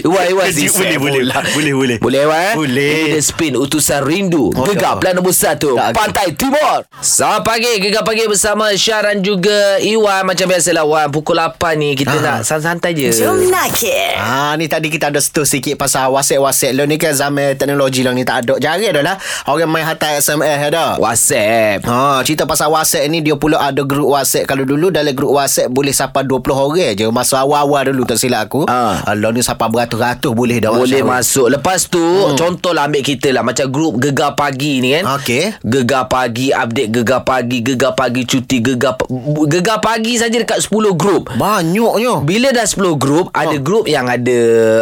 Iwan 0.30 0.48
si 0.54 0.70
Boleh, 0.70 0.98
boleh. 0.98 1.22
Boleh, 1.26 1.74
boleh. 1.74 1.98
Boleh. 1.98 2.20
Iwan 2.22 2.40
eh? 2.40 2.54
Boleh. 2.54 3.09
Dia 3.10 3.20
spin 3.20 3.52
Utusan 3.54 4.00
Rindu 4.00 4.50
Oh, 4.50 4.62
Gegar 4.64 4.96
plan 4.96 5.12
nombor 5.12 5.30
satu 5.30 5.74
Tak. 5.74 5.92
Pantai 5.92 6.32
Timur 6.32 6.86
Selamat 6.98 7.42
pagi 7.44 7.72
Gegar 7.78 8.02
pagi 8.02 8.24
bersama 8.24 8.70
Syah 8.72 9.02
dan 9.04 9.20
juga 9.20 9.50
Iwan 9.78 10.24
Macam 10.24 10.46
biasalah 10.46 10.84
Wan 10.84 11.06
Pukul 11.08 11.36
8 11.36 11.56
ni 11.74 11.92
Kita 11.92 12.10
Ha. 12.10 12.18
nak 12.20 12.38
santai-santai 12.42 12.92
je 12.92 13.08
Jom 13.12 13.38
nakir. 13.46 14.14
Ah 14.16 14.52
ni 14.54 14.66
tadi 14.66 14.88
kita 14.88 15.08
ada 15.08 15.18
setu 15.18 15.42
sikit 15.42 15.74
pasal 15.74 16.10
WhatsApp-WhatsApp 16.10 16.72
lo 16.72 16.84
ni 16.84 16.96
kan 16.96 17.10
zaman 17.10 17.54
teknologi 17.54 18.02
lo 18.02 18.10
ni 18.10 18.22
tak 18.22 18.44
ada. 18.44 18.58
Jarang 18.58 18.82
dah 18.92 19.04
lah 19.04 19.16
orang 19.46 19.68
main 19.68 19.82
hantar 19.82 20.14
SMS 20.14 20.68
dah. 20.68 20.98
WhatsApp 20.98 21.82
Ha, 21.82 22.20
cerita 22.20 22.44
pasal 22.44 22.68
WhatsApp 22.68 23.06
ni 23.06 23.20
dia 23.20 23.34
pula 23.34 23.56
ada 23.58 23.80
grup 23.80 24.10
WhatsApp. 24.10 24.44
Kalau 24.44 24.62
dulu 24.62 24.90
dalam 24.90 25.10
grup 25.10 25.32
WhatsApp 25.32 25.70
boleh 25.70 25.90
sampai 25.90 26.26
20 26.26 26.42
orang 26.50 26.92
je. 26.92 27.06
Masa 27.08 27.40
awal-awal 27.40 27.88
dulu 27.88 28.02
tak 28.04 28.18
silap 28.18 28.44
aku. 28.44 28.66
Ha. 28.66 29.00
Ha. 29.00 29.14
Lah 29.14 29.30
ni 29.30 29.40
sampai 29.40 29.66
beratus-ratus 29.68 30.32
boleh 30.32 30.58
dah 30.58 30.70
Boleh 30.70 31.00
WhatsApp. 31.00 31.08
masuk 31.08 31.46
Lepas 31.48 31.80
tu 31.86 32.02
hmm. 32.02 32.34
Contohlah 32.34 32.89
ambil 32.90 33.02
kita 33.02 33.28
lah 33.30 33.42
Macam 33.42 33.66
grup 33.66 33.96
Gegar 33.96 34.34
Pagi 34.34 34.78
ni 34.78 34.92
kan 34.92 35.16
Okey. 35.16 35.54
Gegar 35.62 36.04
Pagi 36.06 36.50
Update 36.50 36.90
Gegar 36.90 37.22
Pagi 37.22 37.58
Gegar 37.60 37.94
Pagi 37.94 38.22
Cuti 38.24 38.58
Gegar 38.58 38.98
Gegar 39.46 39.78
Pagi 39.78 40.14
saja 40.14 40.34
dekat 40.34 40.58
10 40.60 40.70
grup 40.92 41.30
Banyaknya. 41.32 42.20
bila 42.20 42.50
dah 42.50 42.62
10 42.62 42.76
grup 42.96 43.30
Ada 43.30 43.56
grup 43.56 43.86
yang 43.86 44.04
ada 44.04 44.38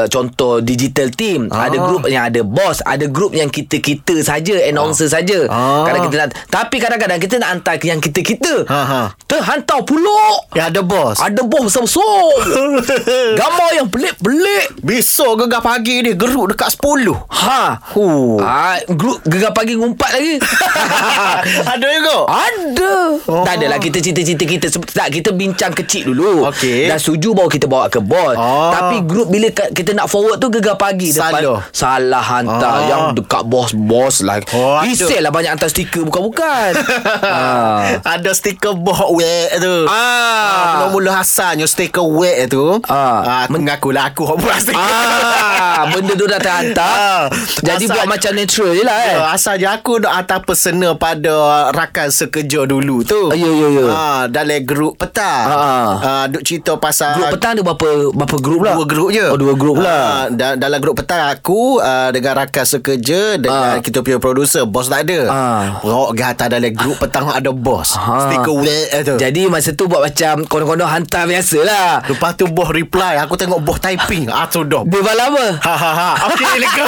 Contoh 0.09 0.59
digital 0.59 1.09
team 1.11 1.47
Ah. 1.49 1.69
Ada 1.69 1.77
grup 1.79 2.03
yang 2.07 2.25
ada 2.25 2.41
boss 2.41 2.81
Ada 2.81 3.07
grup 3.07 3.31
yang 3.31 3.49
kita-kita 3.49 4.21
saja 4.21 4.57
Announcer 4.65 5.07
saja 5.07 5.45
Ah. 5.47 5.85
Kadang 5.85 6.09
kita 6.09 6.17
nak 6.19 6.29
Tapi 6.47 6.77
kadang-kadang 6.79 7.19
kita 7.19 7.35
nak 7.37 7.51
hantar 7.53 7.77
Yang 7.79 8.09
kita-kita 8.09 8.65
Ha, 8.65 8.81
ha. 8.83 9.01
Terhantar 9.25 9.83
pula 9.83 10.49
Ya 10.53 10.69
ada 10.69 10.81
bos. 10.81 11.19
Ada 11.19 11.43
bos 11.43 11.69
besar-besar 11.69 12.09
Gambar 13.41 13.71
yang 13.75 13.89
pelik-pelik 13.89 14.81
Besok 14.81 15.45
gegar 15.45 15.61
pagi 15.61 16.01
ni 16.01 16.15
geruk 16.15 16.49
dekat 16.49 16.73
10. 16.73 17.13
Ha 17.13 17.63
Huh. 17.99 18.39
Ah, 18.39 18.79
grup 18.89 19.19
gegar 19.25 19.51
pagi 19.51 19.75
ngumpat 19.75 20.11
lagi. 20.13 20.39
ada 21.75 21.87
juga. 21.89 22.17
Ada. 22.29 22.93
Oh. 23.27 23.29
Oh. 23.29 23.43
Tak 23.43 23.59
adalah 23.59 23.77
kita 23.77 23.99
cerita-cerita 23.99 24.45
kita 24.45 24.67
tak 24.87 25.09
kita 25.11 25.31
bincang 25.33 25.75
kecil 25.75 26.09
dulu. 26.09 26.47
Okey. 26.47 26.87
Dah 26.87 26.95
setuju 26.97 27.35
baru 27.35 27.49
kita 27.49 27.67
bawa 27.67 27.87
ke 27.87 27.99
bos. 27.99 28.35
Oh. 28.35 28.71
Tapi 28.71 29.03
grup 29.03 29.29
bila 29.29 29.51
kita 29.51 29.93
nak 29.93 30.07
forward 30.07 30.39
tu 30.39 30.49
gegar 30.49 30.77
pagi 30.77 31.11
Salah. 31.11 31.35
depan 31.35 31.67
salah 31.71 32.23
hantar 32.23 32.77
Ah. 32.77 32.87
yang 32.87 33.03
dekat 33.13 33.43
bos-bos 33.45 34.23
lah. 34.23 34.39
Oh. 34.53 34.79
Isel 34.83 35.19
lah 35.19 35.29
banyak 35.29 35.51
hantar 35.53 35.67
stiker 35.67 36.05
bukan-bukan. 36.05 36.71
ah. 37.25 37.99
Ada 38.01 38.31
stiker 38.31 38.73
boh 38.73 39.13
wek 39.13 39.59
tu. 39.59 39.75
Ah. 39.87 40.87
Mula-mula 40.87 41.19
asalnya 41.19 41.67
stiker 41.67 42.07
wek 42.07 42.47
tu. 42.49 42.79
Ah. 42.87 43.21
Ah, 43.21 43.39
aku 43.43 43.59
mengaku 43.59 43.91
lah 43.91 44.09
aku 44.09 44.23
hok 44.25 44.39
buat 44.39 44.59
stiker. 44.61 44.79
Ah, 44.79 45.91
benda 45.91 46.15
tu 46.15 46.25
dah 46.25 46.39
terhantar. 46.39 46.87
Ah. 46.87 47.23
Jadi 47.61 47.88
buat 47.91 48.07
macam 48.07 48.33
natural 48.33 48.73
je 48.73 48.83
lah 48.83 48.99
eh. 49.03 49.15
Ya, 49.15 49.25
asal 49.31 49.55
je 49.57 49.67
aku 49.67 49.99
nak 49.99 50.13
hantar 50.15 50.41
personal 50.41 50.95
pada 50.95 51.35
rakan 51.71 52.09
sekerja 52.09 52.65
dulu 52.65 53.03
tu. 53.03 53.29
Ah, 53.29 53.35
ya, 53.35 53.49
ya, 53.49 53.69
ya. 53.71 53.85
Ah, 53.89 54.23
dalam 54.27 54.61
grup 54.63 54.97
petang. 54.97 55.45
Ah. 55.45 55.91
Ah, 55.99 56.25
duk 56.27 56.41
cerita 56.41 56.75
pasal 56.75 57.15
Grup 57.15 57.35
petang 57.35 57.53
ada 57.53 57.63
berapa 57.63 57.89
berapa 58.11 58.37
grup 58.39 58.61
lah? 58.61 58.75
Dua 58.75 58.87
grup 58.87 59.09
je 59.11 59.25
Oh, 59.25 59.37
dua 59.37 59.55
grup 59.55 59.79
lah. 59.79 60.03
Ah, 60.05 60.25
da- 60.29 60.55
Dalam 60.55 60.79
grup 60.79 60.97
petang 60.97 61.21
Aku 61.29 61.79
uh, 61.79 62.09
Dengan 62.09 62.37
rakan 62.37 62.65
sekerja 62.65 63.37
Dengan 63.37 63.77
Ah. 63.77 63.79
kita 63.79 64.01
punya 64.01 64.17
producer 64.17 64.65
Bos 64.65 64.87
tak 64.87 65.05
ada 65.05 65.21
Ah. 65.27 65.63
Rok 65.81 66.11
gata 66.13 66.49
dalam 66.49 66.71
grup 66.71 66.99
petang 66.99 67.29
Ada 67.29 67.51
bos 67.51 67.91
Ha. 67.91 68.27
Stiker 68.27 68.55
wek 68.55 68.89
tu 69.03 69.15
Jadi 69.17 69.47
masa 69.47 69.71
tu 69.71 69.85
buat 69.85 70.03
macam 70.03 70.45
Konon-konon 70.45 70.87
hantar 70.87 71.25
biasa 71.25 71.59
lah 71.61 71.91
Lepas 72.03 72.35
tu 72.35 72.47
bos 72.47 72.69
reply 72.69 73.19
Aku 73.19 73.35
tengok 73.35 73.59
bos 73.59 73.79
typing 73.79 74.29
Ah 74.29 74.47
tu 74.47 74.63
dah 74.63 74.83
Dia 74.83 75.01
balas 75.01 75.27
apa? 75.27 75.47
Ha 75.61 75.75
ha 75.75 75.91
ha 75.93 76.11
Okey 76.29 76.47
lega 76.63 76.85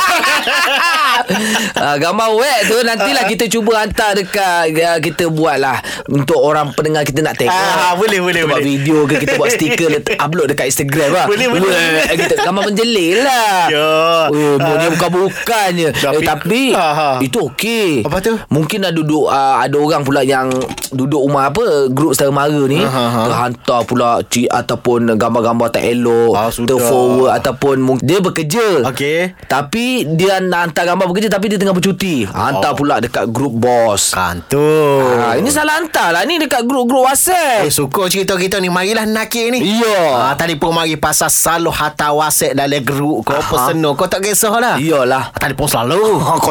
uh, 1.76 1.96
gambar 1.96 2.28
web 2.32 2.60
tu 2.64 2.76
nantilah 2.80 3.24
kita 3.26 3.44
cuba 3.46 3.72
hantar 3.78 4.14
dekat 4.14 4.72
uh, 4.72 4.98
kita 4.98 5.28
buat 5.28 5.56
lah 5.56 5.78
untuk 6.06 6.38
orang 6.38 6.72
pendengar 6.72 7.02
kita 7.02 7.20
nak 7.20 7.36
tengok. 7.36 7.52
Ah, 7.52 7.94
boleh, 7.94 8.18
boleh, 8.18 8.40
kita 8.40 8.48
buat 8.48 8.56
boleh. 8.56 8.66
video 8.68 8.96
ke 9.04 9.14
kita 9.18 9.32
buat 9.36 9.50
stiker 9.50 9.88
let- 9.90 10.16
upload 10.16 10.46
dekat 10.48 10.66
Instagram 10.68 11.10
lah. 11.10 11.26
Boleh, 11.26 11.46
boleh, 11.46 11.62
Weh, 11.62 11.70
boleh. 11.70 12.04
Kita 12.18 12.34
gambar 12.40 12.62
menjelil 12.64 13.16
lah. 13.20 13.56
Ya. 13.68 13.90
Oh, 14.30 14.74
dia 14.76 14.88
bukan-bukannya. 14.90 15.88
Tapi- 15.92 16.16
eh, 16.16 16.26
tapi 16.26 16.60
Ha, 16.70 16.86
ha. 16.90 17.08
itu 17.20 17.38
okey. 17.46 18.04
Apa 18.04 18.18
tu? 18.20 18.34
Mungkin 18.48 18.78
dah 18.80 18.92
duduk 18.92 19.26
uh, 19.26 19.56
ada 19.58 19.76
orang 19.76 20.02
pula 20.02 20.20
yang 20.20 20.50
duduk 20.90 21.20
rumah 21.20 21.48
apa 21.48 21.62
grup 21.88 22.12
saudara 22.12 22.32
mara 22.36 22.62
ni 22.64 22.80
Ha, 22.80 22.88
ha, 22.88 23.04
ha. 23.06 23.22
terhantar 23.26 23.80
pula 23.84 24.10
ci 24.24 24.44
ataupun 24.44 25.14
gambar-gambar 25.14 25.70
tak 25.70 25.84
elok 25.84 26.32
Ah, 26.32 26.48
sudah. 26.48 26.74
terforward 26.74 27.30
ataupun 27.32 27.76
dia 27.98 28.18
bekerja 28.18 28.82
Okey. 28.84 29.34
tapi 29.46 29.86
dia 30.08 30.38
nak 30.40 30.60
hantar 30.66 30.79
gambar 30.84 31.06
bekerja 31.06 31.28
tapi 31.28 31.46
dia 31.46 31.56
tengah 31.56 31.72
bercuti. 31.72 32.24
Hantar 32.24 32.72
Oh. 32.72 32.76
pula 32.76 32.98
dekat 32.98 33.28
grup 33.28 33.54
bos. 33.54 34.10
Kantul 34.10 35.16
Ha, 35.16 35.36
ini 35.36 35.48
salah 35.48 35.76
hantar 35.76 36.10
lah 36.10 36.22
ni 36.22 36.36
dekat 36.36 36.62
grup-grup 36.62 37.04
WhatsApp. 37.04 37.64
Eh 37.64 37.70
suka 37.70 38.06
cerita 38.06 38.34
kita 38.34 38.56
ni 38.56 38.68
Marilah 38.68 39.04
nakir 39.04 39.48
ni 39.48 39.60
Iya. 39.60 40.00
Ah, 40.12 40.34
tadi 40.34 40.54
pun 40.54 40.70
mari 40.70 40.94
pasal 40.94 41.28
selalu 41.28 41.70
hantar 41.70 42.12
WhatsApp 42.12 42.54
dalam 42.54 42.80
grup 42.80 43.24
kau 43.24 43.34
Aha. 43.34 43.44
personal 43.44 43.92
kau 43.94 44.06
tak 44.06 44.22
kisah 44.22 44.52
lah. 44.52 44.74
Iyalah. 44.76 45.32
Tadi 45.32 45.52
pun 45.52 45.66
selalu. 45.66 46.00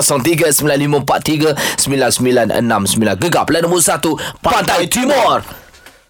0395439969 1.79 3.19
Gegar 3.19 3.43
plan 3.45 3.62
nombor 3.62 3.79
1 3.79 4.00
Pantai 4.41 4.86
Timur. 4.88 5.41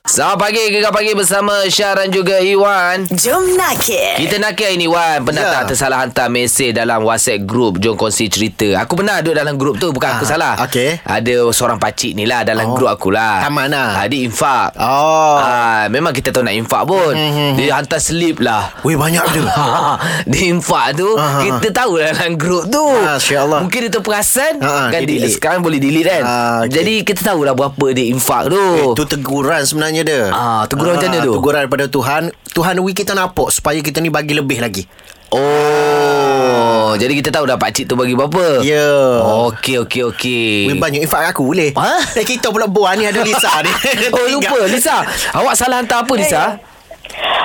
Selamat 0.09 0.41
pagi, 0.41 0.73
gegar 0.73 0.89
pagi 0.89 1.13
bersama 1.13 1.53
Syah 1.65 1.93
dan 1.93 2.09
juga 2.09 2.41
Iwan. 2.41 3.05
Jom 3.13 3.45
nakir. 3.53 4.17
Kita 4.17 4.41
nak 4.41 4.57
kira 4.57 4.73
ini 4.73 4.89
Wan 4.89 5.21
Pernah 5.21 5.37
Ya. 5.39 5.53
tak 5.53 5.69
tersalah 5.69 6.01
hantar 6.01 6.27
mesej 6.27 6.73
Dalam 6.73 7.05
whatsapp 7.05 7.37
group 7.39 7.77
Jom 7.77 7.93
kongsi 7.93 8.25
cerita 8.25 8.73
Aku 8.79 8.97
pernah 8.97 9.21
duduk 9.21 9.37
dalam 9.37 9.53
group 9.53 9.77
tu 9.77 9.93
Bukan 9.93 10.09
aku 10.09 10.25
Ah, 10.25 10.27
salah 10.27 10.53
okey. 10.59 10.97
Ada 10.99 11.45
seorang 11.49 11.77
pakcik 11.77 12.11
ni 12.13 12.25
lah 12.25 12.41
Dalam 12.41 12.65
Oh. 12.65 12.73
group 12.73 12.89
aku 12.89 13.09
lah 13.09 13.37
Taman 13.39 13.69
lah. 13.69 13.89
ah, 13.95 14.07
Dia 14.07 14.19
infak 14.19 14.73
Oh. 14.75 15.37
ah, 15.37 15.85
Memang 15.87 16.09
kita 16.09 16.31
tahu 16.31 16.41
nak 16.41 16.55
infak 16.55 16.83
pun 16.83 17.13
Hmm, 17.13 17.53
Dia 17.53 17.77
hantar 17.77 17.99
slip 17.99 18.41
lah 18.41 18.73
Weh 18.81 18.97
banyak 18.97 19.21
tu. 19.29 19.45
dia 20.31 20.43
infak 20.47 20.97
tu 20.97 21.09
Ah, 21.13 21.37
Kita 21.39 21.69
tahu 21.71 21.95
lah 21.95 22.09
dalam 22.11 22.33
grup 22.33 22.65
tu 22.65 22.81
Ah. 22.81 23.21
Mungkin 23.61 23.79
dia 23.79 23.91
terperasan 23.91 24.57
ah, 24.59 24.89
kan 24.89 25.05
dia. 25.05 25.29
Sekarang 25.29 25.61
boleh 25.61 25.77
delete 25.77 26.09
kan 26.09 26.23
Ah, 26.23 26.33
okey. 26.65 26.73
Jadi 26.73 26.93
kita 27.05 27.21
tahulah 27.23 27.53
Berapa 27.53 27.85
dia 27.93 28.09
infak 28.09 28.49
tu 28.49 28.65
Itu 28.89 29.05
teguran 29.05 29.61
sebenarnya 29.61 29.98
dia. 30.01 30.21
Ah, 30.29 30.63
teguran 30.65 30.95
macam 30.95 31.09
mana 31.09 31.19
tu? 31.21 31.33
Teguran 31.35 31.59
daripada 31.63 31.85
Tuhan. 31.87 32.23
Tuhan 32.51 32.75
we 32.81 32.91
kita 32.91 33.13
nampak 33.13 33.49
supaya 33.49 33.79
kita 33.79 33.99
ni 33.99 34.09
bagi 34.09 34.33
lebih 34.33 34.59
lagi. 34.59 34.83
Oh 35.29 36.97
Jadi 36.97 37.13
kita 37.21 37.29
tahu 37.29 37.45
dah 37.45 37.53
pakcik 37.53 37.85
tu 37.85 37.93
bagi 37.93 38.17
berapa 38.17 38.65
Ya. 38.65 39.21
Okey 39.45 39.77
okey 39.85 40.09
okey 40.09 40.73
Weh 40.73 40.77
banyak 40.81 41.05
infak 41.05 41.29
aku 41.29 41.45
boleh. 41.45 41.69
Ha? 41.77 42.17
Eh 42.17 42.25
kita 42.25 42.49
pula 42.49 42.65
buat 42.65 42.97
ni 42.97 43.05
ada 43.05 43.21
Lisa 43.21 43.61
ni. 43.61 43.69
Oh 44.17 44.25
lupa 44.25 44.65
Lisa 44.65 45.05
Awak 45.37 45.53
salah 45.53 45.85
hantar 45.85 46.01
apa 46.01 46.13
Lisa 46.17 46.57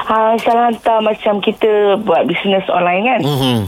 Ha, 0.04 0.36
salah 0.40 0.68
hantar 0.68 1.00
macam 1.00 1.40
kita 1.40 1.96
buat 2.04 2.28
bisnes 2.28 2.68
online 2.68 3.02
kan. 3.08 3.20
Mhm. 3.24 3.58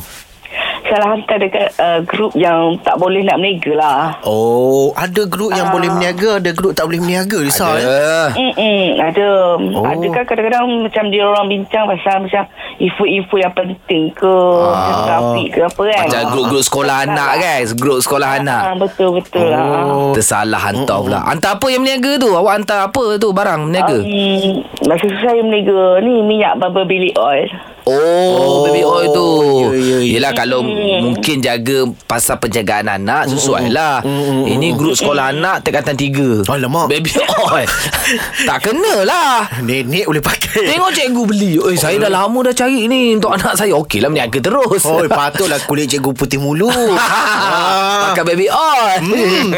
Salah 0.87 1.09
hantar 1.12 1.37
dekat 1.37 1.75
uh, 1.76 1.99
grup 2.03 2.31
yang 2.33 2.79
tak 2.81 2.95
boleh 2.97 3.21
nak 3.21 3.43
meniaga 3.43 3.73
lah. 3.75 4.00
Oh, 4.23 4.95
ada 4.95 5.26
grup 5.26 5.50
yang 5.50 5.71
boleh 5.71 5.91
berniaga, 5.91 6.38
ada 6.38 6.50
grup 6.50 6.73
tak 6.73 6.87
boleh 6.87 7.03
berniaga 7.03 7.38
Lisa. 7.43 7.67
eh? 7.67 7.83
Ada 7.83 7.99
Mm-mm, 8.38 8.87
ada. 8.97 9.29
Oh. 9.59 9.83
Ada 9.83 10.07
kan 10.12 10.25
kadang-kadang 10.25 10.65
macam 10.87 11.05
dia 11.11 11.23
orang 11.26 11.47
bincang 11.50 11.85
pasal 11.87 12.23
macam 12.23 12.43
info-info 12.79 13.35
yang 13.35 13.50
penting 13.50 14.15
ke, 14.15 14.35
ah. 14.62 15.03
grafik 15.03 15.49
ke 15.50 15.61
apa 15.65 15.83
kan. 15.91 16.05
Macam 16.07 16.23
grup-grup 16.31 16.62
sekolah 16.62 16.97
anak 17.03 17.31
kan 17.38 17.59
Grup 17.76 17.99
sekolah 17.99 18.29
anak 18.37 18.61
Ha, 18.62 18.71
betul-betul 18.76 19.47
lah. 19.49 19.67
Oh. 19.87 20.12
Tersalah 20.12 20.61
hantar 20.61 20.99
pula 21.00 21.19
Hantar 21.25 21.57
apa 21.57 21.67
yang 21.67 21.83
berniaga 21.83 22.12
tu 22.17 22.31
Awak 22.31 22.53
hantar 22.53 22.79
apa 22.87 23.05
tu 23.17 23.29
Barang 23.33 23.69
berniaga 23.69 23.99
Um, 24.07 24.62
masa 24.85 25.07
saya 25.19 25.41
meniaga 25.41 25.99
ni 26.00 26.21
minyak 26.23 26.59
baba 26.59 26.85
bilik 26.85 27.17
oil. 27.17 27.49
Oh, 27.87 27.95
Oh, 28.26 28.66
baby 28.66 28.83
oil 28.83 29.14
tu. 29.14 29.31
ya, 29.71 29.78
ya, 29.78 29.97
ya. 30.02 30.19
Yelah 30.19 30.35
kalau 30.35 30.59
mungkin 30.99 31.38
jaga 31.38 31.87
pasal 32.11 32.35
penjagaan 32.37 32.90
anak 32.90 33.31
sesuai 33.31 33.71
lah. 33.71 34.02
Ini 34.43 34.75
grup 34.75 34.99
sekolah 34.99 35.31
anak 35.31 35.62
tingkatan 35.62 35.95
tiga. 35.95 36.43
Alamak. 36.50 36.90
Baby 36.90 37.14
oil. 37.47 37.71
tak 38.49 38.66
kena 38.66 39.07
lah. 39.07 39.47
Nenek 39.62 40.11
boleh 40.11 40.19
pakai. 40.19 40.66
Tengok 40.66 40.90
cikgu 40.90 41.23
beli. 41.31 41.62
Oi, 41.62 41.78
saya 41.78 41.95
dah 41.97 42.11
lama 42.11 42.43
dah 42.43 42.50
cari 42.50 42.90
ni 42.90 43.14
untuk 43.14 43.31
anak 43.31 43.55
saya. 43.55 43.71
Okey 43.78 44.02
lah 44.02 44.11
berniaga 44.11 44.43
terus. 44.43 44.83
Oh, 44.83 45.07
patutlah 45.07 45.62
kulit 45.62 45.87
cikgu 45.87 46.11
putih 46.11 46.43
mulu. 46.43 46.66
ah. 46.99 48.11
Pakai 48.11 48.25
baby 48.26 48.49
oil 48.49 49.00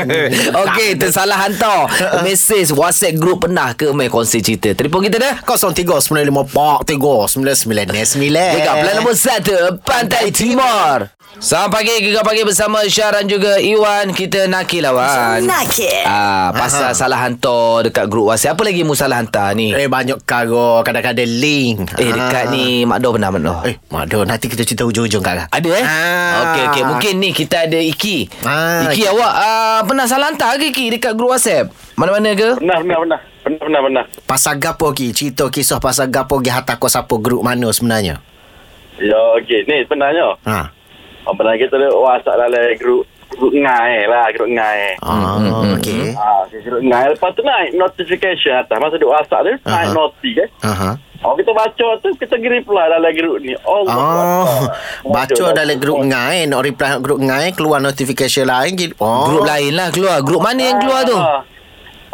Okey 0.66 0.96
Tersalah 0.96 1.36
hantar 1.46 1.86
Mesej 2.24 2.72
WhatsApp 2.72 3.12
group 3.14 3.44
Pernah 3.44 3.76
ke 3.76 3.92
Main 3.92 4.08
kongsi 4.10 4.40
cerita 4.42 4.72
Telefon 4.74 5.04
kita 5.04 5.20
dah 5.20 5.34
0395439999. 5.44 8.17
Gegar 8.18 8.82
plan 8.82 8.94
nombor 8.98 9.14
1 9.14 9.78
Pantai 9.86 10.34
Timur 10.34 11.06
Selamat 11.38 11.70
pagi 11.70 12.02
Gegar 12.02 12.26
pagi 12.26 12.42
bersama 12.42 12.82
Syah 12.82 13.14
dan 13.14 13.30
juga 13.30 13.62
Iwan 13.62 14.10
Kita 14.10 14.50
nakil 14.50 14.82
lawan 14.82 15.46
Nakir. 15.46 16.02
Ah, 16.02 16.50
pasal 16.50 16.98
salah 16.98 17.14
hantar 17.22 17.86
dekat 17.86 18.10
grup 18.10 18.34
WhatsApp. 18.34 18.58
Apa 18.58 18.66
lagi 18.66 18.82
mu 18.82 18.98
salah 18.98 19.22
hantar 19.22 19.54
ni? 19.54 19.70
Eh, 19.70 19.86
banyak 19.86 20.18
karo 20.26 20.82
kadang-kadang 20.82 21.30
link. 21.30 21.94
eh 21.94 22.10
dekat 22.10 22.50
ni 22.50 22.82
Mak 22.82 22.98
Dor 22.98 23.14
pernah 23.14 23.30
Dor? 23.30 23.62
Eh, 23.62 23.78
Mado 23.86 24.26
nanti 24.26 24.50
kita 24.50 24.66
cerita 24.66 24.82
hujung-hujung 24.82 25.22
kak. 25.22 25.46
Ada 25.54 25.70
eh? 25.78 25.84
Ah. 25.86 26.34
Okey 26.42 26.62
okey, 26.74 26.82
mungkin 26.90 27.12
ni 27.22 27.30
kita 27.30 27.70
ada 27.70 27.78
Iki. 27.78 28.42
Ah, 28.42 28.90
Iki 28.90 29.04
awak 29.06 29.32
uh, 29.38 29.80
pernah 29.86 30.10
salah 30.10 30.34
hantar 30.34 30.58
ke 30.58 30.74
Iki 30.74 30.98
dekat 30.98 31.14
grup 31.14 31.30
WhatsApp? 31.30 31.70
Mana-mana 31.94 32.34
ke? 32.34 32.58
Pernah, 32.58 32.82
pernah, 32.82 32.98
pernah. 32.98 33.20
Pernah, 33.58 33.82
pernah, 33.82 34.06
pernah. 34.06 34.24
Pasal 34.24 34.56
gapo 34.56 34.90
ki? 34.90 35.10
Cerita 35.10 35.50
kisah 35.50 35.78
pasal 35.78 36.08
gapo 36.08 36.38
ki 36.38 36.48
hantar 36.48 36.78
kau 36.78 36.86
siapa 36.86 37.10
grup 37.18 37.42
mana 37.42 37.68
sebenarnya? 37.68 38.22
Ya, 38.96 39.18
okey. 39.36 39.66
Ni 39.66 39.82
sebenarnya. 39.82 40.38
Ha. 40.46 40.60
Oh, 41.26 41.34
pernah 41.34 41.54
kita 41.54 41.74
ada 41.74 41.90
WhatsApp 41.90 42.38
dalam 42.40 42.64
grup 42.78 43.02
grup 43.28 43.52
ngai 43.52 44.08
lah, 44.08 44.26
grup 44.32 44.48
ngai. 44.48 44.96
Ah, 44.98 45.36
hmm, 45.36 45.76
okey. 45.76 46.14
Ah, 46.14 46.42
okay, 46.42 46.58
grup 46.62 46.80
ngai. 46.80 47.12
Lepas 47.12 47.30
tu 47.34 47.42
naik 47.42 47.74
notification 47.74 48.56
atas. 48.56 48.78
Masa 48.78 48.94
duk 48.96 49.10
WhatsApp 49.10 49.42
tu, 49.42 49.52
naik 49.66 49.88
Aha. 49.90 49.94
noti 49.94 50.30
kan. 50.32 50.48
Aha. 50.64 50.90
Oh, 51.18 51.34
kita 51.34 51.50
baca 51.50 51.86
tu, 51.98 52.08
kita 52.14 52.38
pergi 52.38 52.62
reply 52.62 52.84
dalam 52.88 53.10
grup 53.12 53.42
ni. 53.42 53.50
Allah 53.60 53.90
Oh, 53.90 54.46
Akbar. 55.02 55.26
baca 55.26 55.44
dalam 55.50 55.76
grup 55.76 55.98
ngai, 56.00 56.46
nak 56.46 56.62
reply 56.62 56.88
grup 56.98 57.18
ngai, 57.18 57.50
keluar 57.52 57.82
notification 57.82 58.46
lain 58.46 58.72
gitu. 58.72 58.94
Oh. 58.96 59.26
Grup 59.26 59.42
lain 59.44 59.74
lah 59.74 59.90
keluar. 59.90 60.22
Grup 60.22 60.40
mana 60.40 60.62
yang 60.64 60.78
keluar 60.78 61.02
tu? 61.02 61.18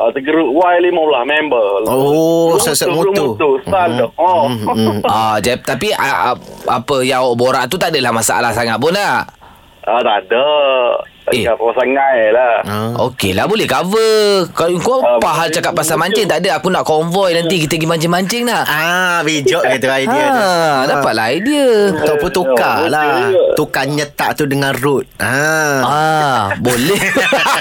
Ah, 0.05 0.13
Ah, 0.13 0.13
tu 0.13 0.21
grup 0.21 0.53
Y15 0.53 1.25
member. 1.25 1.69
Oh, 1.89 2.61
set-set 2.61 2.93
motor. 2.93 3.41
Standard. 3.65 4.13
Oh. 4.21 4.53
Ah, 5.09 5.41
jap, 5.41 5.65
tapi 5.65 5.97
uh, 5.97 6.37
apa 6.69 6.97
yang 7.01 7.25
borak 7.33 7.73
tu 7.73 7.81
tak 7.81 7.89
adalah 7.89 8.13
masalah 8.13 8.53
sangat 8.53 8.77
pun 8.77 8.93
tak? 8.93 9.25
Ah, 9.89 10.01
tak 10.05 10.29
ada. 10.29 10.45
Eh. 11.27 11.49
Apa 11.49 11.65
sangai 11.73 12.29
lah. 12.31 12.55
Ah. 12.63 12.93
Okey 13.03 13.33
lah 13.33 13.45
boleh 13.45 13.65
cover 13.65 14.45
Kalau 14.51 14.77
kau 14.77 15.01
Ah, 15.01 15.17
apa 15.17 15.29
hal 15.31 15.49
boleh. 15.49 15.57
cakap 15.57 15.73
pasal 15.73 15.97
mancing 15.97 16.25
Tak 16.25 16.39
ada 16.39 16.57
aku 16.57 16.69
nak 16.69 16.85
konvoy 16.85 17.33
Nanti 17.33 17.59
kita 17.59 17.75
pergi 17.75 17.89
mancing-mancing 17.89 18.43
nak 18.45 18.65
Ah, 18.65 19.19
bijak 19.21 19.65
gitu 19.65 19.89
idea 19.89 20.25
tu. 20.27 20.37
ha, 20.39 20.85
Dapatlah 20.87 21.27
idea 21.31 21.69
Ataupun 21.97 22.29
tukar 22.31 22.77
Ya, 22.83 22.93
lah. 22.93 23.09
Tukar 23.55 23.87
nyetak 23.87 24.35
tu 24.35 24.45
dengan 24.45 24.75
root. 24.75 25.07
Ah. 25.17 25.81
Ah, 25.81 26.41
boleh. 26.59 26.99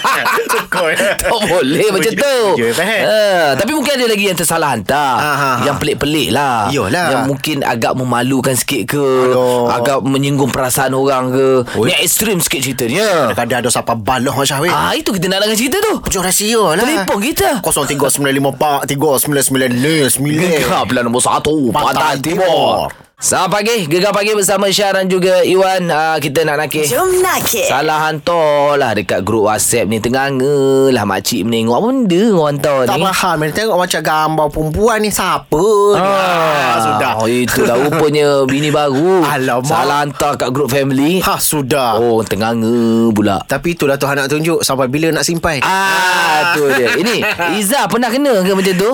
Tukar. 0.50 0.90
tak 1.22 1.30
boleh 1.30 1.88
macam 1.88 2.12
tu. 2.12 2.38
Ya. 2.58 2.70
Ah, 3.00 3.48
tapi 3.54 3.72
mungkin 3.72 3.94
ada 3.94 4.06
lagi 4.06 4.26
yang 4.26 4.36
tersalah 4.36 4.74
hantar. 4.74 5.16
Ah, 5.16 5.24
ah, 5.24 5.38
ah. 5.38 5.58
Yang 5.64 5.76
pelik-pelik 5.78 6.30
lah. 6.32 6.68
Yolah. 6.68 7.08
Yang 7.12 7.24
mungkin 7.30 7.58
agak 7.62 7.94
memalukan 7.94 8.54
sikit 8.54 8.90
ke. 8.90 9.06
Aduh. 9.30 9.70
Agak 9.70 10.02
menyinggung 10.02 10.50
perasaan 10.50 10.92
orang 10.92 11.30
ke. 11.30 11.48
Ni 11.80 11.94
ekstrim 11.96 12.42
sikit 12.42 12.60
ceritanya. 12.60 13.30
Kadang-kadang 13.30 13.53
ada 13.54 13.70
siapa 13.70 13.94
baloh 13.94 14.34
Macam 14.34 14.50
Syahwin. 14.50 14.74
Ah, 14.74 14.98
itu 14.98 15.14
kita 15.14 15.30
nak 15.30 15.46
dengar 15.46 15.58
cerita 15.58 15.78
tu. 15.78 16.02
Pujuk 16.02 16.26
rahsia 16.26 16.58
lah. 16.58 16.82
Telefon 16.82 17.22
kita. 17.22 17.62
0395439999. 17.62 20.58
Gegar 20.64 20.84
Pilihan 20.90 21.06
nombor 21.06 21.22
1 21.22 21.70
Pantai 21.72 22.18
Timur. 22.20 22.90
Selamat 23.24 23.56
pagi. 23.56 23.88
Gegar 23.88 24.12
pagi 24.12 24.36
bersama 24.36 24.68
Syah 24.68 25.00
dan 25.00 25.08
juga 25.08 25.48
Iwan. 25.48 25.88
Uh, 25.88 26.20
Kita 26.20 26.44
nak 26.44 26.60
nakik 26.60 26.84
Jom 26.84 27.24
nakir. 27.24 27.72
Salah 27.72 28.04
hantar 28.04 28.76
lah 28.76 28.92
dekat 28.92 29.24
grup 29.24 29.48
WhatsApp 29.48 29.88
ni. 29.88 30.04
Tenganga 30.04 30.92
lah 30.92 31.08
makcik 31.08 31.48
menengok. 31.48 31.72
Apa 31.72 31.88
benda 31.88 32.24
hantar 32.36 32.78
Tak 32.84 33.00
ni? 33.00 33.04
faham. 33.08 33.36
Mereka 33.40 33.56
tengok 33.56 33.78
macam 33.80 34.02
gambar 34.04 34.48
perempuan 34.52 34.98
ni 35.00 35.08
Siapa 35.08 35.56
ni? 35.96 36.04
Ah, 36.04 36.76
Sudah. 36.84 37.12
Oh 37.16 37.28
itulah 37.32 37.76
rupanya 37.80 38.44
Bini 38.44 38.68
baru. 38.68 39.24
Alamak. 39.40 39.72
Salah 39.72 40.04
hantar 40.04 40.36
kat 40.36 40.52
grup 40.52 40.68
family. 40.68 41.24
Ha 41.24 41.40
sudah. 41.40 42.04
Oh 42.04 42.20
tenganga 42.28 43.08
pula. 43.16 43.40
Tapi 43.48 43.72
itulah 43.72 43.96
Tuhan 43.96 44.20
nak 44.20 44.28
tunjuk 44.28 44.60
Sampai 44.68 44.92
bila 44.92 45.16
nak 45.16 45.24
simpan. 45.24 45.64
Ah 45.64 46.52
tu 46.60 46.68
dia. 46.76 47.00
Ini 47.00 47.24
Iza 47.56 47.88
pernah 47.88 48.12
kena 48.12 48.44
ke 48.44 48.52
macam 48.52 48.76
tu 48.76 48.92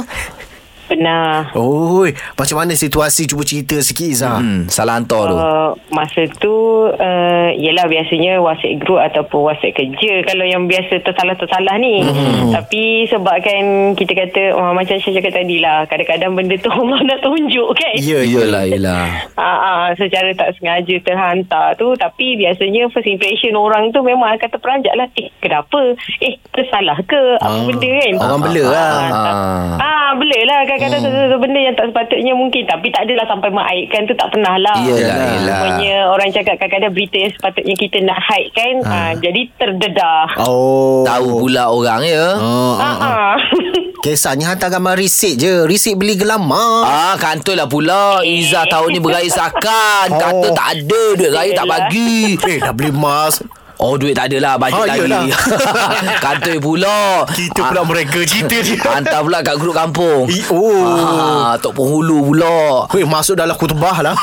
Pernah. 0.90 1.54
Oi, 1.54 2.10
macam 2.34 2.56
mana 2.58 2.74
situasi? 2.74 3.30
Cuba 3.30 3.46
cerita 3.46 3.78
sikit 3.78 4.10
Izzah. 4.10 4.42
Hmm 4.42 4.66
Salah 4.68 4.98
hantar 4.98 5.22
tu. 5.24 5.38
Uh, 5.38 5.70
masa 5.90 6.26
tu 6.36 6.50
uh, 6.90 7.50
Yelah 7.54 7.86
biasanya 7.86 8.42
WhatsApp 8.42 8.82
group 8.82 8.98
Ataupun 8.98 9.46
WhatsApp 9.46 9.78
kerja 9.78 10.26
Kalau 10.26 10.42
yang 10.44 10.66
biasa 10.66 10.98
tersalah-tersalah 11.00 11.78
ni. 11.78 12.02
Hmm. 12.02 12.50
Tapi 12.52 13.06
sebabkan 13.06 13.62
Kita 13.94 14.18
kata 14.18 14.58
oh, 14.58 14.74
Macam 14.74 14.98
saya 14.98 15.14
cakap 15.16 15.34
tadi 15.36 15.62
lah 15.62 15.86
Kadang-kadang 15.86 16.34
benda 16.34 16.58
tu 16.58 16.74
Allah 16.76 17.00
nak 17.06 17.20
tunjuk 17.22 17.70
kan? 17.72 17.94
Ya, 17.96 18.20
ya. 18.20 18.42
Yelah 18.42 18.64
yelah. 18.66 19.04
Ah, 19.40 19.58
ah, 19.62 19.88
secara 19.94 20.34
tak 20.34 20.58
sengaja 20.58 20.96
terhantar 21.00 21.72
tu 21.76 21.94
Tapi 21.94 22.36
biasanya 22.36 22.90
First 22.90 23.08
impression 23.08 23.54
orang 23.54 23.94
tu 23.94 24.02
Memang 24.02 24.34
akan 24.34 24.50
terperanjat 24.50 24.98
lah. 24.98 25.06
Eh 25.14 25.30
kenapa? 25.38 25.94
Eh 26.20 26.34
tersalah 26.50 26.98
ke? 27.06 27.38
Apa 27.38 27.46
Ah, 27.46 27.64
benda 27.64 27.90
kan? 27.90 28.14
Orang 28.18 28.40
bela 28.42 28.64
lah. 28.66 28.92
Ah, 29.06 29.78
ah. 29.78 29.96
Bela 30.10 30.40
lah 30.42 30.60
Kadang-kadang 30.80 31.02
sesuatu 31.04 31.38
benda 31.38 31.60
yang 31.60 31.76
tak 31.76 31.86
sepatutnya 31.88 32.34
mungkin 32.34 32.64
Tapi 32.64 32.88
tak 32.88 33.02
adalah 33.04 33.26
sampai 33.26 33.50
mengaibkan 33.50 34.02
tu 34.04 34.14
Tak 34.14 34.28
pernah 34.30 34.56
lah 34.56 34.78
Yelah, 34.80 34.98
yelah. 34.98 35.60
Semuanya 35.60 35.96
orang 36.08 36.30
cakap 36.30 36.56
kadang-kadang 36.56 36.92
berita 36.92 37.18
yang 37.20 37.32
sepatutnya 37.32 37.76
kita 37.76 37.98
nak 38.02 38.20
hide 38.22 38.50
kan 38.52 38.76
ah. 38.84 39.12
Jadi 39.14 39.42
terdedah 39.54 40.26
Oh. 40.40 41.04
Tahu 41.04 41.28
pula 41.38 41.68
orang 41.68 42.02
ya 42.02 42.28
Oh, 42.36 42.74
ah. 42.76 42.96
ah. 42.98 43.36
Kisahnya 44.00 44.56
hantar 44.56 44.72
gambar 44.72 44.96
risit 44.96 45.36
je. 45.36 45.68
Risit 45.68 45.94
beli 45.94 46.16
gelamar. 46.16 46.88
Ah 46.88 47.16
kantoi 47.16 47.52
lah 47.54 47.68
pula 47.68 48.24
Iza 48.24 48.64
tahun 48.64 48.96
ni 48.96 49.00
beraya 49.00 49.28
sakan 49.28 50.08
Kata 50.24 50.32
Oh. 50.40 50.56
tak 50.56 50.68
ada 50.72 50.88
Duit 51.14 51.28
raya 51.28 51.52
tak 51.52 51.68
bagi 51.68 52.40
Eh, 52.50 52.58
dah 52.58 52.72
beli 52.72 52.90
emas. 52.90 53.44
Oh 53.80 53.96
duit 53.96 54.12
tak 54.12 54.28
ada 54.28 54.44
lah 54.44 54.54
Bajet 54.60 54.76
Ha, 54.76 54.84
lagi 54.84 55.08
yelah. 55.08 55.24
Kantoi 56.24 56.60
pula 56.60 57.24
Kita 57.32 57.64
pula 57.64 57.88
mereka 57.88 58.20
cerita 58.28 58.60
dia. 58.60 58.76
Hantar 58.84 59.24
pula 59.24 59.40
kat 59.40 59.56
grup 59.56 59.72
kampung 59.72 60.28
I- 60.28 60.44
oh. 60.52 60.84
ah, 60.84 61.56
Tok 61.56 61.80
Penghulu 61.80 62.28
pula 62.28 62.84
Weh, 62.92 63.08
masuk 63.08 63.40
dalam 63.40 63.56
kutubah 63.56 64.04
lah. 64.04 64.20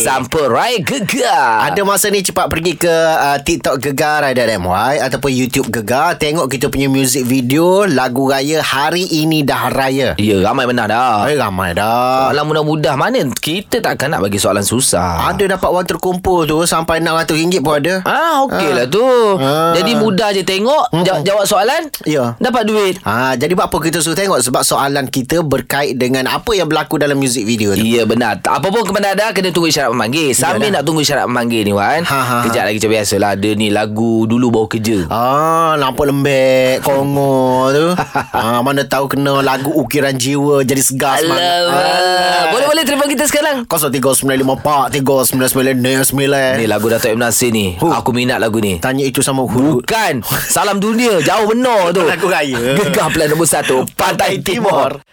Sampai 0.00 0.82
gegar. 0.82 1.64
Ada 1.64 1.82
masa 1.82 2.08
ni 2.08 2.20
cepat 2.20 2.46
pergi 2.46 2.74
ke 2.74 2.90
uh, 2.90 3.38
TikTok 3.38 3.78
Gegar 3.78 4.22
Ada 4.22 4.42
MY 4.52 4.98
Ataupun 5.00 5.30
YouTube 5.30 5.70
Gegar 5.70 6.16
Tengok 6.16 6.46
kita 6.46 6.66
punya 6.66 6.86
music 6.86 7.22
video 7.22 7.84
Lagu 7.84 8.26
Raya 8.26 8.58
Hari 8.58 9.06
Ini 9.06 9.42
Dah 9.42 9.68
Raya. 9.68 10.14
Ya 10.16 10.36
ramai 10.40 10.66
benar 10.66 10.86
dah. 10.86 11.26
Eh 11.26 11.36
ramai 11.36 11.72
dah. 11.72 12.28
Soalan 12.28 12.44
mudah-mudah 12.44 12.94
Mana 12.94 13.22
kita 13.32 13.78
takkan 13.78 14.10
nak 14.10 14.20
bagi 14.20 14.36
soalan 14.36 14.62
susah? 14.62 15.28
Ada 15.28 15.54
dapat 15.54 15.68
wang 15.68 15.86
terkumpul 15.86 16.44
tu 16.44 16.58
Sampai 16.64 16.98
RM600 16.98 17.60
pun 17.60 17.74
ada. 17.76 17.94
Ah 18.02 18.42
okey 18.42 18.60
Ah. 18.64 18.74
lah 18.74 18.86
tu. 18.88 19.06
Ah. 19.38 19.72
Jadi 19.72 19.92
mudah 19.94 20.30
je 20.30 20.42
tengok 20.42 20.90
jaw- 21.02 21.22
Jawab 21.22 21.44
soalan 21.44 21.86
Ya. 22.02 22.34
Dapat 22.36 22.62
duit. 22.64 22.94
Ha, 23.02 23.34
jadi 23.34 23.52
buat 23.52 23.66
apa 23.66 23.78
kita 23.78 23.98
suruh 23.98 24.14
tengok? 24.14 24.40
Sebab 24.40 24.62
soalan 24.72 25.04
kita 25.04 25.42
berkait 25.42 25.94
dengan 25.94 26.24
Apa 26.26 26.52
yang 26.52 26.64
berlaku 26.64 26.96
dalam 26.96 27.14
music 27.14 27.44
video 27.44 27.72
tu. 27.72 27.82
Ya 27.82 28.02
benar. 28.02 28.40
Apa 28.40 28.64
pun 28.64 28.82
kemana 28.82 29.12
ada 29.12 29.30
Kena 29.30 29.50
tunggu 29.50 29.68
isyarat 29.68 29.92
memanggil. 29.92 30.32
Sambil 30.32 30.68
Iyalah. 30.68 30.78
nak 30.78 30.82
tunggu 30.82 31.00
isyarat 31.00 31.24
memanggil 31.28 31.60
ni 31.62 31.70
Wan 31.70 32.00
Ha, 32.02 32.18
ha, 32.18 32.36
Kejap 32.42 32.62
lagi 32.64 32.76
macam 32.78 32.90
biasa 32.90 33.14
lah. 33.18 33.28
Ada 33.34 33.48
ni 33.52 33.66
lagu 33.68 34.24
Dulu 34.24 34.46
baru 34.48 34.66
kerja. 34.66 34.96
Ah, 35.08 35.76
nampak 35.76 36.08
lembek 36.08 36.80
Kongo 36.80 37.68
tu. 37.68 37.86
Ah, 38.32 38.58
Mana 38.64 38.82
tahu 38.82 39.08
kena 39.08 39.40
lagu 39.40 39.68
ukiran 39.68 40.12
jiwa 40.14 40.62
Jadi 40.62 40.80
segar 40.80 41.18
semangat. 41.18 41.42
Alamak 41.42 42.48
Boleh-boleh 42.48 42.82
telefon 42.82 43.08
kita 43.08 43.24
sekarang? 43.26 43.56
0395439999 43.68 46.56
Ni 46.56 46.64
lagu 46.64 46.86
Dato' 46.88 47.08
Ibn 47.08 47.20
Nasir 47.20 47.50
ni. 47.50 47.74
Huh. 47.76 47.92
Aku 47.94 48.10
minat 48.12 48.38
lagu 48.38 48.56
ni. 48.56 48.78
Tanya 48.78 49.02
itu 49.02 49.20
sama 49.20 49.42
huruf. 49.42 49.82
Bukan. 49.82 50.22
Salam 50.46 50.78
dunia 50.78 51.18
Jauh 51.20 51.44
benar 51.46 51.90
tu. 51.90 52.00
Lagu 52.08 52.24
raya. 52.24 52.78
Gegar 52.78 53.10
plan 53.10 53.26
nombor 53.26 53.44
satu. 53.44 53.82
Pantai 53.92 54.38
Timur 54.38 54.61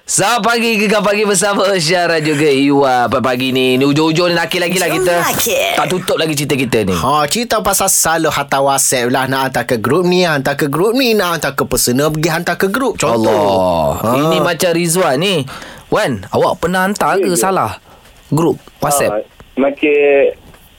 Selamat 0.09 0.41
pagi 0.45 0.77
Gegar 0.77 1.01
pagi 1.01 1.25
bersama 1.25 1.73
Syara 1.81 2.21
juga. 2.21 2.45
Iwa 2.45 3.09
Pagi 3.09 3.49
ni? 3.49 3.81
Ni 3.81 3.85
ujung-ujung 3.85 4.29
ni 4.29 4.35
nakil 4.37 4.61
lagi 4.61 4.77
lah 4.77 4.89
kita. 4.93 5.13
nakil. 5.25 5.73
Tak 5.73 5.85
tutup 5.89 6.17
lagi 6.21 6.37
cerita 6.37 6.53
kita 6.53 6.85
ni. 6.85 6.93
Ha, 6.93 7.25
cerita 7.25 7.57
pasal 7.65 7.89
saldo 7.89 8.29
hantar 8.29 8.61
WhatsApp 8.61 9.09
lah. 9.09 9.25
Nak 9.25 9.41
hantar 9.49 9.63
ke 9.65 9.81
grup 9.81 10.05
ni 10.05 10.21
Hantar 10.21 10.53
ke 10.53 10.69
grup 10.69 10.93
ni. 10.93 11.17
Nak 11.17 11.41
hantar 11.41 11.57
ke 11.57 11.65
personal 11.65 12.13
Pergi 12.13 12.29
hantar 12.29 12.61
ke 12.61 12.69
grup. 12.69 13.01
Contoh. 13.01 13.25
Allah. 13.25 13.85
Ha. 14.05 14.09
Ini 14.21 14.37
macam 14.45 14.69
Rizwan 14.77 15.17
ni. 15.17 15.41
Wan 15.89 16.21
Awak 16.29 16.53
pernah 16.61 16.85
hantar 16.85 17.17
ke 17.17 17.33
salah 17.33 17.81
Grup 18.29 18.61
WhatsApp? 18.77 19.09
Ah, 19.09 19.21
macam 19.57 19.97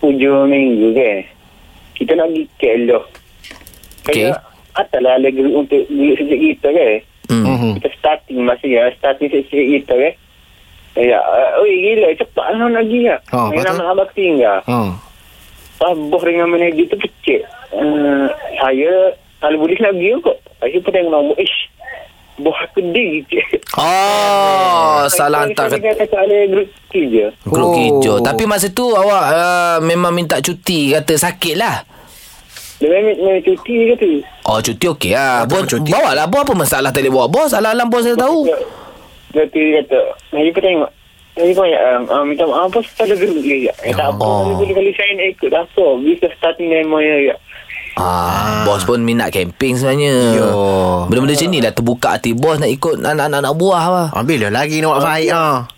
hujung 0.07 0.47
minggu 0.47 0.95
kan. 0.95 1.17
Kita 1.99 2.15
nak 2.15 2.31
pergi. 2.31 2.47
Okey. 4.07 4.31
Kaya 4.31 4.39
Atalah 4.71 5.19
ada 5.19 5.27
grup 5.35 5.67
untuk 5.67 5.83
grup 5.91 6.15
sejak 6.15 6.39
kita 6.39 6.69
kan. 6.71 7.10
Hmm. 7.31 7.45
Mhm. 7.47 7.71
Kita 7.79 7.89
starting 7.97 8.39
masa 8.43 8.67
ya. 8.67 8.91
Starting 8.99 9.31
sejak 9.31 9.47
kita 9.79 9.95
kan. 9.95 10.15
Ya, 10.99 11.17
uh, 11.17 11.63
oi 11.63 11.71
gila 11.71 12.11
cepat 12.13 12.47
lah 12.51 12.67
nak 12.67 12.83
pergi 12.83 13.01
ya. 13.07 13.17
Oh, 13.31 13.47
Main 13.49 13.63
nama 13.63 13.95
abang 13.95 14.11
tinggal. 14.11 14.59
Ha. 14.67 14.79
Pas 15.79 15.95
bos 15.95 16.21
dengan 16.21 16.51
manager 16.51 16.85
tu 16.91 16.99
kecil. 16.99 17.47
Uh, 17.71 18.27
saya 18.59 19.15
kalau 19.39 19.63
boleh 19.63 19.79
nak 19.79 19.95
pergi 19.95 20.19
kok. 20.19 20.37
Saya 20.59 20.77
pun 20.77 20.91
tengok 20.91 21.09
nombor. 21.09 21.37
Ish. 21.39 21.59
Bos 22.37 22.57
aku 22.59 22.81
dia 22.91 23.23
kecil. 23.23 23.45
Oh 23.77 25.05
Salah 25.07 25.45
hantar 25.45 25.69
ke 25.69 25.77
Saya 25.77 25.93
kata 25.95 26.17
ada 26.17 26.37
grup 26.49 26.69
kerja. 26.89 27.27
Grup 27.45 27.69
Oh. 27.69 27.77
hijau 27.77 28.17
Tapi 28.19 28.43
masa 28.45 28.67
tu 28.67 28.83
awak 28.91 29.25
uh, 29.29 29.77
Memang 29.81 30.11
minta 30.11 30.41
cuti 30.41 30.91
Kata 30.91 31.15
sakit 31.15 31.55
lah 31.55 31.85
Dia 32.81 32.89
memang 32.89 33.17
memang 33.21 33.45
cuti 33.45 33.75
ke 33.93 33.95
tu. 34.01 34.11
Oh 34.49 34.59
cuti 34.59 34.85
okey 34.89 35.13
lah 35.13 35.45
Bos, 35.45 35.69
cuti. 35.69 35.93
Bawa 35.93 36.17
lah 36.17 36.25
Bos 36.25 36.43
apa 36.43 36.53
masalah 36.57 36.89
tak 36.91 37.05
boleh 37.07 37.13
bawa 37.13 37.27
Bos 37.29 37.53
Alam-alam 37.53 37.87
bos 37.93 38.03
saya 38.03 38.17
tahu 38.17 38.49
Dia 39.31 39.45
dia 39.47 39.79
kata, 39.85 40.01
saya 40.33 40.51
pun 40.51 40.63
tengok. 40.65 40.91
Saya 41.39 41.53
pun 41.55 41.67
ya, 41.71 41.79
um, 41.95 42.03
um, 42.11 42.25
minta 42.27 42.43
maaf 42.43 42.67
apa 42.75 42.83
pada 42.99 43.15
grup 43.15 43.39
dia. 43.47 43.71
Ya. 43.71 43.75
Eh, 43.87 43.95
tak 43.95 44.19
apa, 44.19 44.59
boleh 44.59 44.75
kali 44.75 44.91
saya 44.99 45.15
nak 45.15 45.29
ikut 45.39 45.49
dah 45.55 45.63
apa. 45.63 45.87
Bisa 46.03 46.27
starting 46.35 46.67
demo 46.67 46.99
ya. 46.99 47.31
ya. 47.31 47.37
Ah, 47.95 48.67
bos 48.67 48.83
pun 48.83 48.99
minat 49.07 49.31
camping 49.31 49.79
sebenarnya. 49.79 50.15
Yo. 50.35 50.51
Benda-benda 51.07 51.39
macam 51.39 51.49
ni 51.55 51.59
dah 51.63 51.73
terbuka 51.75 52.09
hati 52.19 52.35
bos 52.35 52.59
nak 52.59 52.71
ikut 52.75 52.99
anak-anak 52.99 53.55
buah 53.55 53.85
lah. 53.87 54.09
Ambil 54.19 54.51
lah 54.51 54.63
lagi 54.65 54.83
nak 54.83 54.99
baik 54.99 55.31
ha. 55.31 55.71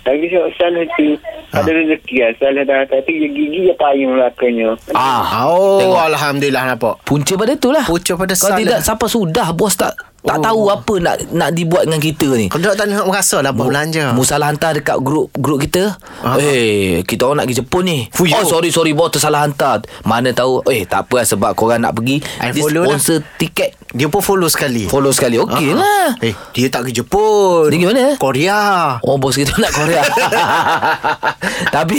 Tapi 0.00 0.24
saya 0.26 0.48
salah 0.54 0.84
tu. 0.90 1.06
Ada 1.50 1.66
rezeki 1.68 2.16
lah. 2.18 2.30
Salah 2.36 2.62
dah. 2.62 2.80
Tapi 2.86 3.10
gigi 3.20 3.44
dia 3.52 3.74
payung 3.74 4.14
lakanya. 4.14 4.72
Ah, 4.90 5.44
Oh, 5.44 5.76
Tengok. 5.76 6.00
Alhamdulillah 6.08 6.64
nampak. 6.66 6.94
punca 7.02 7.34
pada 7.34 7.52
tu 7.54 7.68
lah. 7.68 7.84
Punca 7.84 8.12
pada 8.14 8.32
Kalau 8.32 8.50
salah. 8.50 8.58
tidak, 8.58 8.78
siapa 8.80 9.04
sudah 9.06 9.46
bos 9.52 9.74
tak 9.74 9.92
tak 10.22 10.36
Oh. 10.36 10.42
tahu 10.42 10.62
apa 10.68 10.94
nak 10.96 11.14
nak 11.30 11.50
dibuat 11.50 11.84
dengan 11.84 11.98
kita 11.98 12.28
ni. 12.32 12.46
Kau 12.46 12.60
tak 12.60 12.86
nak 12.86 13.04
merasa 13.04 13.38
lah 13.38 13.50
apa 13.50 13.62
belanja. 13.62 14.12
Mu 14.12 14.22
salah 14.22 14.48
hantar 14.48 14.72
dekat 14.72 14.96
grup 14.98 15.32
grup 15.32 15.58
kita. 15.58 15.96
Ah. 16.20 16.36
Eh, 16.36 17.00
kita 17.02 17.24
orang 17.24 17.40
nak 17.40 17.46
pergi 17.46 17.58
Jepun 17.58 17.82
ni. 17.82 17.98
Fuyo. 18.10 18.34
Oh, 18.34 18.44
sorry 18.44 18.68
sorry 18.68 18.92
bos 18.92 19.08
tersalah 19.08 19.42
hantar. 19.42 19.80
Mana 20.02 20.30
tahu. 20.30 20.60
Eh, 20.66 20.84
tak 20.84 21.06
apa 21.06 21.14
lah 21.16 21.26
sebab 21.26 21.50
korang 21.52 21.80
nak 21.80 21.92
pergi. 21.92 22.20
I 22.38 22.50
Dia 22.50 22.60
follow 22.60 22.82
lah. 22.82 22.94
sponsor 22.94 23.24
tiket. 23.34 23.72
Dia 23.90 24.06
pun 24.06 24.20
follow 24.20 24.46
sekali. 24.46 24.86
Follow 24.86 25.10
sekali. 25.10 25.34
Okey 25.36 25.72
Ah, 25.72 25.76
lah. 25.76 26.08
Eh, 26.20 26.30
dia 26.52 26.68
tak 26.68 26.86
ke 26.86 26.90
Jepun. 26.92 27.66
Dia 27.66 27.74
pergi 27.74 27.88
mana? 27.88 28.04
Korea. 28.16 28.60
Oh 29.00 29.16
bos 29.16 29.32
kita 29.32 29.56
nak 29.56 29.72
Korea 29.72 30.02
Tapi 31.70 31.98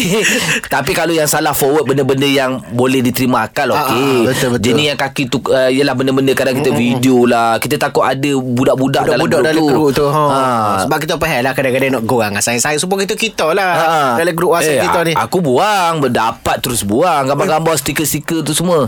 Tapi 0.67 0.91
kalau 0.91 1.11
yang 1.11 1.25
salah 1.25 1.51
forward 1.51 1.83
Benda-benda 1.85 2.25
yang 2.25 2.61
Boleh 2.69 2.99
diterima 2.99 3.43
akal 3.43 3.71
Ah, 3.71 3.87
Okey 3.87 3.97
ah, 3.97 4.19
betul, 4.27 4.49
betul. 4.51 4.63
Jenis 4.63 4.85
yang 4.87 4.99
kaki 4.99 5.23
tu 5.27 5.37
uh, 5.43 5.67
Yelah 5.67 5.93
benda-benda 5.93 6.31
Kadang 6.31 6.55
kita 6.55 6.71
video 6.71 7.25
lah 7.25 7.57
Kita 7.57 7.75
takut 7.77 8.03
ada 8.11 8.31
Budak-budak 8.35 9.01
dalam 9.05 9.19
Budak-budak 9.21 9.29
grup 9.29 9.45
dalam 9.47 9.55
tu. 9.57 9.67
grup 9.67 9.89
tu 9.93 10.05
ha. 10.05 10.23
ha. 10.25 10.41
Sebab 10.81 10.97
kita 10.99 11.15
faham 11.15 11.41
lah 11.41 11.53
Kadang-kadang 11.53 11.89
nak 11.91 12.03
gorang. 12.03 12.33
Sayang-sayang 12.35 12.77
Semua 12.77 12.97
kita 12.99 13.13
kita 13.13 13.47
lah. 13.51 13.71
Ha. 13.71 13.99
Dalam 14.15 14.33
grup 14.33 14.51
WhatsApp 14.51 14.77
eh, 14.77 14.83
kita 14.83 14.99
ni. 15.03 15.13
Aku 15.13 15.37
buang 15.39 15.93
Berdapat 15.99 16.57
terus 16.59 16.81
buang. 16.81 17.23
Gambar-gambar 17.25 17.73
stiker-stiker 17.75 18.41
tu 18.41 18.51
semua. 18.51 18.87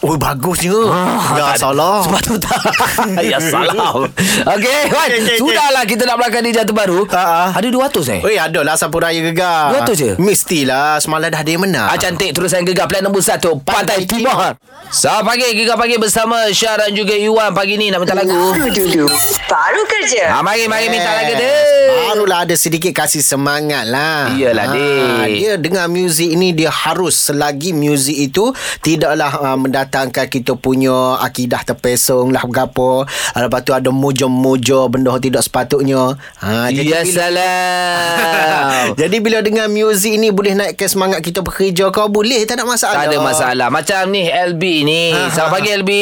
Oh 0.00 0.16
bagusnya. 0.16 0.74
Ah, 0.86 1.34
Ya 1.34 1.42
tak 1.48 1.58
salah. 1.62 2.02
Sebab 2.02 2.20
tu 2.20 2.34
tak. 2.36 2.60
Ya 3.24 3.38
salah. 3.38 3.92
Okey 4.50 4.80
Wan. 4.88 5.08
Sudahlah 5.34 5.84
kita 5.84 6.04
nak 6.04 6.16
belakang 6.16 6.42
di 6.42 6.50
jatuh 6.50 6.72
baru 6.72 7.06
Ha, 7.06 7.22
ha. 7.22 7.44
Ada 7.54 7.68
200 7.68 7.90
eh? 8.10 8.20
Oi 8.22 8.36
ada 8.36 8.60
lah. 8.60 8.74
Sampuraya 8.74 9.20
gegar. 9.20 9.70
200 9.80 9.94
je? 9.94 10.10
Mestilah. 10.18 10.98
Semalam 10.98 11.28
dah 11.28 11.40
ada 11.40 11.50
yang 11.50 11.62
menang. 11.62 11.86
Ah 11.86 11.96
cantik. 11.96 12.32
Terusan 12.32 12.62
gegar. 12.62 12.86
Plan 12.86 13.00
nombor 13.00 13.20
1 13.20 13.38
Pantai 13.60 14.02
Timur. 14.04 14.56
Selamat 14.88 15.22
pagi. 15.26 15.48
Gegar 15.54 15.76
pagi 15.76 15.96
bersama 15.96 16.48
Syah 16.50 16.74
dan 16.78 16.90
juga 16.90 17.12
Iwan. 17.12 17.52
Pagi 17.52 17.74
ni 17.74 17.88
nak 17.88 18.00
minta 18.00 18.14
lagu. 18.14 18.34
Lagu 18.64 18.72
dulu 18.72 19.04
Baru 19.44 19.82
kerja 19.84 20.32
Ah 20.32 20.40
mari 20.40 20.64
mari 20.64 20.88
minta 20.88 21.12
lagu 21.12 21.22
Eh, 21.26 21.36
dia. 21.36 21.52
Barulah 22.08 22.48
ada 22.48 22.56
sedikit 22.56 22.96
kasih 22.96 23.20
semangat 23.20 23.84
lah 23.84 24.32
Iyalah, 24.32 24.64
Ah, 24.64 24.72
dik. 24.72 25.36
Dia 25.36 25.52
dengar 25.58 25.84
muzik 25.86 26.32
ini 26.32 26.56
Dia 26.56 26.72
harus 26.72 27.12
Selagi 27.12 27.76
muzik 27.76 28.16
itu 28.16 28.56
Tidaklah 28.80 29.36
uh, 29.36 29.58
mendatangkan 29.58 30.24
Kita 30.26 30.56
punya 30.56 31.20
Akidah 31.20 31.60
terpesong 31.62 32.32
lah 32.32 32.40
Berapa 32.42 33.04
Lepas 33.36 33.60
tu 33.60 33.76
ada 33.76 33.92
mujo-mujo 33.92 34.88
Benda 34.88 35.12
tidak 35.18 35.44
sepatutnya 35.44 36.16
ha, 36.40 36.72
Ya 36.72 36.80
bila- 36.80 37.04
salam. 37.04 38.84
Jadi 39.00 39.16
bila 39.20 39.44
dengar 39.44 39.68
muzik 39.68 40.16
ni 40.16 40.32
Boleh 40.32 40.56
naikkan 40.56 40.88
semangat 40.88 41.20
kita 41.20 41.44
bekerja 41.44 41.92
Kau 41.92 42.08
boleh 42.08 42.40
Tak 42.48 42.56
ada 42.56 42.64
masalah 42.64 42.96
tak 42.96 43.12
ada 43.12 43.18
masalah. 43.20 43.68
Macam 43.68 44.08
ni 44.08 44.24
LB 44.24 44.62
ni. 44.80 45.12
Ha, 45.12 45.20
ha, 45.20 45.28
Selamat 45.28 45.52
pagi 45.52 45.70
LB. 45.76 45.92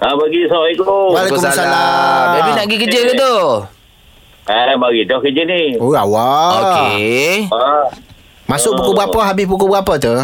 Ah, 0.00 0.16
bagi 0.16 0.48
Assalamualaikum. 0.48 1.12
Waalaikumsalam. 1.12 2.24
Baby 2.32 2.50
nak 2.50 2.64
pergi 2.64 2.78
kerja 2.80 3.00
ke 3.02 3.12
tu? 3.14 3.34
Eh, 4.48 4.74
bagi 4.74 5.02
dah 5.04 5.18
kerja 5.20 5.42
ni. 5.44 5.62
Oh 5.76 5.92
awak 5.92 6.52
Okey. 6.58 7.52
Ah, 7.52 7.84
Masuk 8.48 8.74
pukul 8.74 8.96
berapa 8.96 9.20
Habis 9.22 9.46
pukul 9.46 9.68
berapa 9.70 9.94
tu 9.96 10.14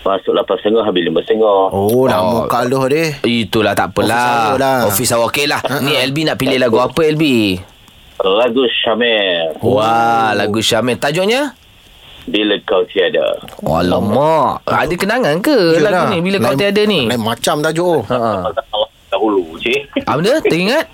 masuk 0.00 0.32
8.30 0.32 0.80
habis 0.80 1.02
5.30. 1.04 1.44
Oh 1.70 2.08
dah 2.08 2.18
Oh. 2.18 2.42
muka 2.42 2.64
lu 2.64 2.80
dia 2.88 3.20
Itulah 3.20 3.76
tak 3.76 3.92
Office 3.92 4.08
apalah. 4.08 4.32
awak 4.48 4.56
lah. 4.58 4.78
Office 4.88 5.12
awak 5.12 5.26
okey 5.28 5.44
lah. 5.44 5.60
Ni 5.78 5.92
LB 5.92 6.16
nak 6.24 6.36
pilih 6.40 6.56
lagu 6.56 6.80
apa 6.80 7.00
LB? 7.04 7.24
Lagu 8.18 8.64
Syamil. 8.80 9.60
Wah, 9.60 10.32
lagu 10.32 10.58
Syamil. 10.58 10.96
Tajuknya? 10.96 11.52
Bila 12.30 12.54
kau 12.62 12.86
tiada. 12.86 13.42
Alamak. 13.60 14.62
Ada 14.64 14.94
kenangan 14.94 15.42
ke 15.42 15.82
lagu 15.82 16.14
ni 16.14 16.18
bila 16.22 16.38
kau 16.38 16.54
Lain- 16.54 16.60
tiada 16.62 16.82
ni? 16.86 17.10
Lain 17.10 17.18
macam 17.18 17.58
tajuk 17.58 17.84
oh. 17.84 18.00
Ha. 18.06 18.46
Dahulu, 19.10 19.58
cik. 19.58 20.06
Apa 20.06 20.22
benda? 20.22 20.38
Teringat? 20.46 20.86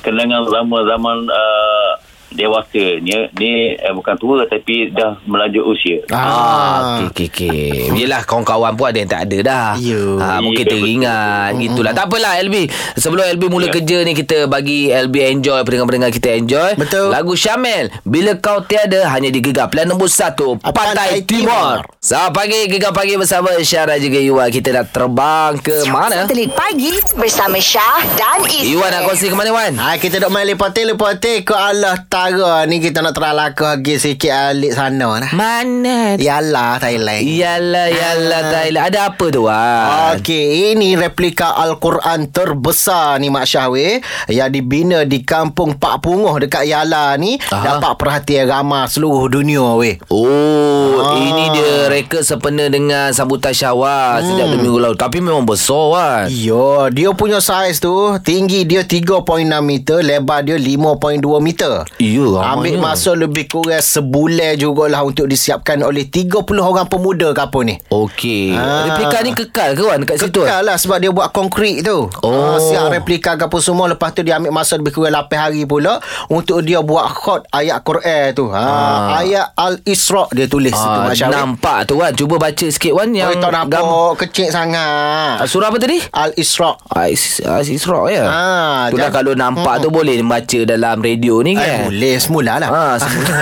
kenangan 0.00 0.48
zaman-zaman 0.48 1.28
uh, 1.28 1.92
dewasa 2.30 2.98
ni 2.98 3.10
ni 3.34 3.50
uh, 3.74 3.92
bukan 3.92 4.14
tua 4.14 4.42
tapi 4.44 4.88
dah 4.88 5.18
melanjut 5.24 5.64
usia. 5.64 5.98
Ah, 6.08 7.02
okey 7.04 7.26
okey 7.26 7.26
okey. 7.28 7.70
Yelah 8.00 8.22
kawan-kawan 8.22 8.72
pun 8.72 8.86
ada 8.86 8.98
yang 8.98 9.08
tak 9.08 9.22
ada 9.24 9.38
dah. 9.40 9.68
Ha, 9.74 10.38
mungkin 10.38 10.58
Ya, 10.60 10.68
teringat 10.68 11.50
gitulah. 11.56 11.92
Tak 11.92 12.06
apalah 12.06 12.36
LB. 12.38 12.56
Sebelum 12.94 13.24
LB 13.30 13.42
mula 13.46 13.66
Ya. 13.66 13.72
kerja 13.72 13.98
ni 14.02 14.12
kita 14.12 14.44
bagi 14.44 14.88
LB 14.88 15.14
enjoy 15.30 15.60
pendengar-pendengar 15.62 16.10
kita 16.10 16.30
enjoy. 16.32 16.70
Betul. 16.74 17.08
Lagu 17.08 17.32
Syamel 17.32 17.90
Bila 18.02 18.34
Kau 18.36 18.60
Tiada 18.60 19.08
hanya 19.08 19.28
di 19.28 19.38
Gegar 19.38 19.66
Pilihan 19.66 19.88
nombor 19.88 20.06
1 20.06 20.34
Pantai, 20.60 20.72
Pantai 20.72 21.08
Timur. 21.22 21.50
Timur. 21.50 21.76
Selamat 21.98 22.32
pagi 22.32 22.58
Gegar 22.66 22.90
pagi 22.90 23.14
bersama 23.14 23.50
Syara 23.60 23.96
juga 23.96 24.18
Iwan. 24.18 24.48
Kita 24.48 24.68
dah 24.70 24.84
terbang 24.84 25.52
ke 25.56 25.86
mana? 25.86 26.24
Telit 26.24 26.50
pagi 26.50 26.90
bersama 27.14 27.56
Syah 27.56 28.02
dan 28.14 28.42
Is. 28.44 28.68
Iwan 28.68 28.88
nak 28.88 29.02
kongsi 29.04 29.26
ke 29.26 29.34
mana 29.34 29.50
Wan? 29.50 29.72
Ha, 29.74 29.96
kita 29.96 30.18
duk 30.18 30.30
main 30.30 30.46
lepote-lepote 30.46 31.08
ke 31.40 31.54
Allah 31.54 31.94
Tara 32.20 32.68
ni 32.68 32.84
kita 32.84 33.00
nak 33.00 33.16
teralaka 33.16 33.80
lagi 33.80 33.96
sikit 33.96 34.28
alik 34.28 34.76
sana 34.76 35.16
nah. 35.16 35.32
Mana? 35.32 36.20
Yalah 36.20 36.76
Thailand. 36.76 37.24
Yalah 37.24 37.88
yalah 37.88 38.42
Ah. 38.44 38.50
Thailand. 38.52 38.84
Ada 38.84 38.98
apa 39.08 39.24
tu 39.32 39.48
Wan? 39.48 40.20
Okey, 40.20 40.76
ini 40.76 41.00
replika 41.00 41.56
Al-Quran 41.56 42.28
terbesar 42.28 43.16
ni 43.16 43.32
Mak 43.32 43.48
Syahwe 43.48 44.04
yang 44.28 44.52
dibina 44.52 45.08
di 45.08 45.24
kampung 45.24 45.80
Pak 45.80 46.04
Punguh 46.04 46.36
dekat 46.36 46.68
Yala 46.68 47.16
ni 47.16 47.40
Aha. 47.40 47.80
dapat 47.80 47.96
perhatian 47.96 48.52
ramai 48.52 48.84
seluruh 48.84 49.32
dunia 49.32 49.80
weh. 49.80 49.96
Oh, 50.12 51.00
Ah. 51.00 51.16
ini 51.16 51.56
dia 51.56 51.88
rekod 51.88 52.20
sempena 52.20 52.68
dengan 52.68 53.16
sambutan 53.16 53.56
syawal 53.56 54.20
hmm. 54.20 54.26
sejak 54.28 54.44
dua 54.44 54.60
minggu 54.60 54.76
lalu. 54.78 54.96
Tapi 55.00 55.24
memang 55.24 55.48
besar 55.48 55.84
kan. 55.88 56.24
Ya, 56.28 56.92
dia 56.92 57.16
punya 57.16 57.40
saiz 57.40 57.80
tu 57.80 57.96
tinggi 58.20 58.68
dia 58.68 58.84
3.6 58.84 59.24
meter, 59.64 60.04
lebar 60.04 60.44
dia 60.44 60.60
5.2 60.60 61.16
meter. 61.40 61.88
Ya, 62.12 62.26
Ambil 62.48 62.74
ramainya. 62.74 62.82
masa 62.82 63.10
lebih 63.12 63.46
kurang 63.46 63.78
sebulan 63.78 64.56
jugalah 64.56 65.00
untuk 65.00 65.24
disiapkan 65.24 65.78
oleh 65.80 66.04
30 66.04 66.34
orang 66.58 66.84
pemuda 66.84 67.30
ke 67.30 67.40
apa 67.40 67.58
ni. 67.60 67.78
Okey. 67.86 68.50
Ah. 68.52 68.88
Replika 68.88 69.18
ni 69.20 69.30
kekal 69.32 69.70
ke 69.72 69.82
Wan 69.82 69.98
dekat 70.00 70.16
situ? 70.20 70.40
Kekal 70.40 70.62
lah 70.62 70.74
sebab 70.74 70.98
dia 70.98 71.08
buat 71.08 71.30
konkrit 71.30 71.82
tu. 71.82 72.10
Oh. 72.20 72.28
Ah, 72.28 72.58
siap 72.58 72.90
replika 72.90 73.34
ke 73.34 73.44
apa 73.44 73.58
semua. 73.58 73.86
Lepas 73.86 74.10
tu 74.10 74.20
dia 74.20 74.36
ambil 74.36 74.50
masa 74.50 74.74
lebih 74.74 74.90
kurang 74.90 75.12
8 75.12 75.30
hari 75.40 75.62
pula 75.64 76.00
untuk 76.26 76.60
dia 76.60 76.80
buat 76.80 77.06
khot 77.06 77.46
ayat 77.48 77.78
Quran 77.80 78.24
tu. 78.32 78.48
Ha, 78.48 78.58
Ah. 78.60 79.20
Ayat 79.20 79.54
Al-Isra' 79.54 80.26
dia 80.30 80.46
tulis 80.46 80.70
tu 80.70 80.80
Ah, 80.80 81.06
Masya 81.06 81.26
Allah. 81.26 81.40
nampak 81.44 81.78
tu 81.84 81.94
Wan. 81.96 82.12
Cuba 82.12 82.36
baca 82.36 82.66
sikit 82.66 82.92
Wan 82.92 83.10
Yang 83.10 83.30
oh, 83.30 83.40
tak 83.40 83.50
nampak 83.52 83.82
kecil 84.18 84.48
sangat. 84.48 85.36
Ah, 85.36 85.46
Surah 85.46 85.68
apa 85.68 85.78
tadi? 85.78 86.00
Al-Isra' 86.10 86.74
Ais 86.90 87.38
Isra 87.68 88.00
ya. 88.08 88.24
Ah, 88.24 88.82
tu 88.88 88.96
dah 88.96 89.06
jangan- 89.06 89.12
kalau 89.12 89.32
nampak 89.32 89.74
tu 89.78 89.88
boleh 89.88 90.16
baca 90.20 90.58
dalam 90.64 90.96
radio 90.98 91.40
ni 91.40 91.52
Eh, 91.52 91.60
kan. 91.60 91.92
Boleh 92.00 92.16
semula 92.16 92.56
lah. 92.56 92.68
Ah, 92.70 92.94
semula. 93.02 93.34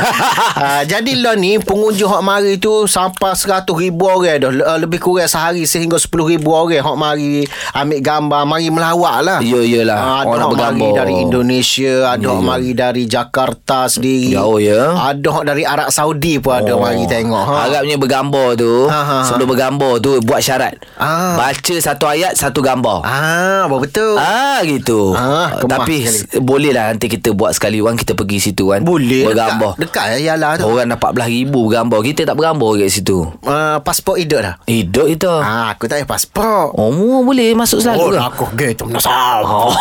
ah, 0.59 0.83
jadi 0.83 1.13
lah 1.17 1.35
ni 1.35 1.57
pengunjung 1.57 2.11
hak 2.11 2.21
mari 2.21 2.59
tu 2.59 2.85
sampai 2.85 3.31
100 3.31 3.63
ribu 3.71 4.05
orang 4.05 4.37
dah. 4.37 4.51
Le- 4.51 4.67
Lebih 4.81 4.99
kurang 4.99 5.25
sehari 5.25 5.63
sehingga 5.63 5.95
10 5.95 6.11
ribu 6.29 6.51
orang 6.51 6.83
hak 6.83 6.97
mari 6.97 7.47
ambil 7.71 8.01
gambar, 8.01 8.43
mari 8.45 8.67
melawat 8.67 9.17
lah. 9.21 9.39
Ya, 9.41 9.63
yalah. 9.63 9.95
Ah, 9.95 10.19
ada 10.19 10.27
Orang 10.27 10.35
nak 10.35 10.43
hak 10.43 10.51
mari 10.51 10.59
bergambar. 10.83 10.97
dari 10.99 11.15
Indonesia, 11.21 11.93
ada 12.09 12.19
Ya, 12.19 12.29
hak 12.29 12.35
ya. 12.35 12.45
mari 12.45 12.71
dari 12.75 13.03
Jakarta 13.07 13.79
sendiri. 13.87 14.31
Jauh, 14.31 14.59
ya. 14.59 14.83
Ada 15.09 15.29
hak 15.31 15.45
dari 15.47 15.63
Arab 15.63 15.89
Saudi 15.89 16.35
pun 16.37 16.53
ada 16.53 16.75
mari 16.75 17.07
tengok. 17.07 17.39
Ha. 17.41 17.55
Harapnya 17.61 17.95
bergambar 17.97 18.49
tu 18.55 18.75
Ha, 18.85 18.97
ha, 18.97 19.03
ha. 19.15 19.17
Sebelum 19.23 19.47
bergambar 19.47 20.01
tu 20.01 20.19
Buat 20.21 20.41
syarat 20.41 20.75
Ah. 20.97 21.37
Baca 21.37 21.75
satu 21.77 22.05
ayat 22.07 22.33
Satu 22.33 22.59
gambar 22.59 23.03
Ah, 23.03 23.69
betul. 23.69 24.17
Ah 24.17 24.59
gitu. 24.63 25.13
Ah, 25.13 25.29
Ah, 25.47 25.49
kemah 25.59 25.79
Tapi 25.79 25.97
sekali. 26.03 26.19
s- 26.25 26.41
boleh 26.41 26.71
lah 26.71 26.89
nanti 26.89 27.07
kita 27.07 27.31
buat 27.31 27.53
sekali 27.53 27.79
Wan 27.79 27.95
kita 27.95 28.15
pergi 28.15 28.39
situ 28.49 28.65
kan. 28.69 28.81
Boleh 28.83 29.29
bergambar. 29.29 29.77
Dekat, 29.77 30.07
dekat 30.09 30.25
ya 30.25 30.33
yalah 30.33 30.57
tu. 30.57 30.65
Orang 30.65 30.89
dah 30.89 30.99
14,000 30.99 31.49
bergambar. 31.49 31.99
Kita 32.01 32.21
tak 32.25 32.35
bergambar 32.35 32.71
kat 32.77 32.89
situ. 32.89 33.19
Uh, 33.43 33.77
pasport 33.81 34.17
hidup 34.17 34.41
dah. 34.41 34.55
Hidup 34.65 35.07
kita. 35.07 35.33
Ah, 35.39 35.67
aku 35.73 35.85
tak 35.85 36.01
ada 36.01 36.07
pasport. 36.07 36.73
Oh, 36.73 36.91
boleh 37.21 37.53
masuk 37.53 37.79
selalu 37.79 38.01
Oh, 38.01 38.11
ke? 38.11 38.19
aku 38.19 38.45
gitu 38.57 38.83
menasal. 38.85 39.41
Oh, 39.43 39.73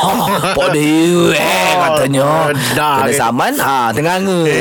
Pak 0.54 0.68
dia 0.72 1.34
eh, 1.34 1.74
katanya. 1.80 2.52
dah. 2.74 2.96
Kena 3.04 3.14
saman, 3.14 3.54
ah, 3.58 3.90
tenganga. 3.92 4.40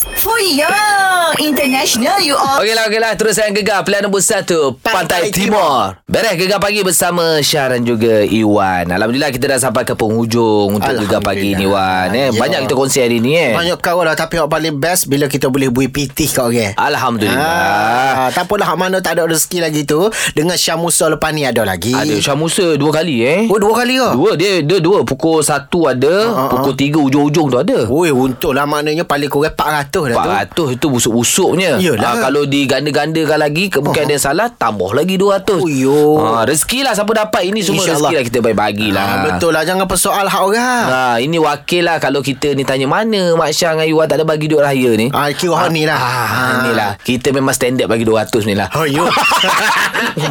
Young 0.00 1.36
International 1.36 2.16
you 2.24 2.32
all. 2.32 2.64
Okeylah, 2.64 2.88
okeylah. 2.88 3.12
Terus 3.20 3.36
saya 3.36 3.52
gegar 3.52 3.84
pilihan 3.84 4.08
nombor 4.08 4.24
satu. 4.24 4.74
Pantai, 4.80 5.28
Pantai 5.28 5.36
Timur. 5.36 6.00
Beres 6.08 6.34
gegar 6.40 6.58
pagi 6.58 6.80
bersama 6.80 7.38
Syah 7.44 7.76
dan 7.76 7.84
juga 7.84 8.24
Iwan. 8.24 8.88
Alhamdulillah 8.88 9.30
kita 9.30 9.46
dah 9.46 9.60
sampai 9.60 9.84
ke 9.84 9.92
penghujung 9.94 10.80
untuk 10.80 10.90
gegar 11.04 11.20
pagi 11.20 11.52
ni 11.54 11.68
Wan. 11.68 12.10
Eh. 12.16 12.32
Ya. 12.32 12.40
Banyak 12.40 12.66
kita 12.66 12.74
kongsi 12.74 13.04
hari 13.04 13.20
ni 13.20 13.36
eh. 13.36 13.52
Banyak 13.52 13.78
kawan 13.78 14.08
lah 14.08 14.16
Tapi 14.16 14.40
yang 14.40 14.50
paling 14.50 14.80
best 14.80 15.06
Bila 15.06 15.28
kita 15.28 15.52
boleh 15.52 15.68
bui 15.70 15.86
pitih 15.86 16.26
kat 16.32 16.42
orang 16.42 16.72
Alhamdulillah. 16.74 18.26
Ah, 18.26 18.28
tak 18.32 18.48
apalah 18.48 18.74
hak 18.74 18.78
mana 18.80 18.98
tak 19.04 19.20
ada 19.20 19.28
rezeki 19.28 19.58
lagi 19.62 19.82
tu 19.84 20.08
Dengan 20.32 20.56
Syah 20.56 20.80
Musa 20.80 21.06
lepas 21.12 21.30
ni 21.30 21.44
ada 21.44 21.62
lagi 21.62 21.94
Ada 21.94 22.18
Syah 22.18 22.36
Musa 22.38 22.74
dua 22.80 22.90
kali 22.90 23.22
eh. 23.22 23.40
Oh 23.46 23.60
dua 23.60 23.76
kali 23.76 24.00
ke? 24.00 24.08
Dua 24.16 24.30
dia 24.34 24.64
dia 24.64 24.78
dua 24.80 25.04
pukul 25.04 25.44
satu 25.44 25.86
ada, 25.86 26.14
ah, 26.32 26.48
pukul 26.50 26.74
tiga 26.74 26.98
ujung-ujung 26.98 27.46
tu 27.52 27.58
ada. 27.60 27.86
Oi 27.86 28.10
untung 28.10 28.56
lah 28.56 28.64
maknanya 28.66 29.04
paling 29.04 29.30
kurang 29.30 29.52
400 29.54 29.99
dah 30.06 30.16
tu 30.48 30.64
400 30.64 30.76
itu 30.76 30.86
busuk-busuknya. 30.88 31.70
Yelah. 31.76 32.10
Ha, 32.10 32.22
kalau 32.22 32.42
diganda-gandakan 32.44 33.38
lagi 33.38 33.68
bukan 33.70 34.02
ada 34.02 34.12
yang 34.12 34.22
salah 34.22 34.48
tambah 34.48 34.90
lagi 34.90 35.14
200. 35.14 35.56
Oh, 35.56 35.66
yo. 35.66 36.00
Ha, 36.18 36.44
rezeki 36.44 36.82
lah 36.82 36.92
siapa 36.92 37.10
dapat 37.10 37.42
ini 37.44 37.60
semua 37.60 37.82
InsyaAllah. 37.82 38.08
rezeki 38.08 38.14
lah 38.14 38.24
kita 38.24 38.38
bagi-bagilah. 38.40 39.04
Ah, 39.04 39.18
betul 39.26 39.50
lah 39.50 39.62
Jangan 39.62 39.84
persoal 39.84 40.24
hak 40.24 40.42
orang 40.42 40.84
Ha, 40.86 41.00
ini 41.18 41.36
wakil 41.36 41.82
lah 41.82 41.96
kalau 41.96 42.20
kita 42.20 42.52
ni 42.52 42.62
tanya 42.62 42.84
mana 42.84 43.34
Mak 43.34 43.50
Syah 43.50 43.72
dengan 43.72 43.86
Iwan 43.86 44.06
tak 44.06 44.16
ada 44.16 44.24
bagi 44.24 44.46
duit 44.46 44.60
raya 44.60 44.90
ni. 44.92 45.10
Ah, 45.10 45.28
kira 45.30 45.56
hak 45.56 45.68
ni 45.70 45.82
lah 45.82 45.96
Ah, 45.96 46.48
inilah 46.62 46.90
Kita 46.96 47.30
memang 47.30 47.50
standard 47.50 47.86
bagi 47.86 48.02
200 48.02 48.44
ni 48.44 48.54
lah 48.54 48.68
Oh, 48.72 48.84
yo. 48.84 49.04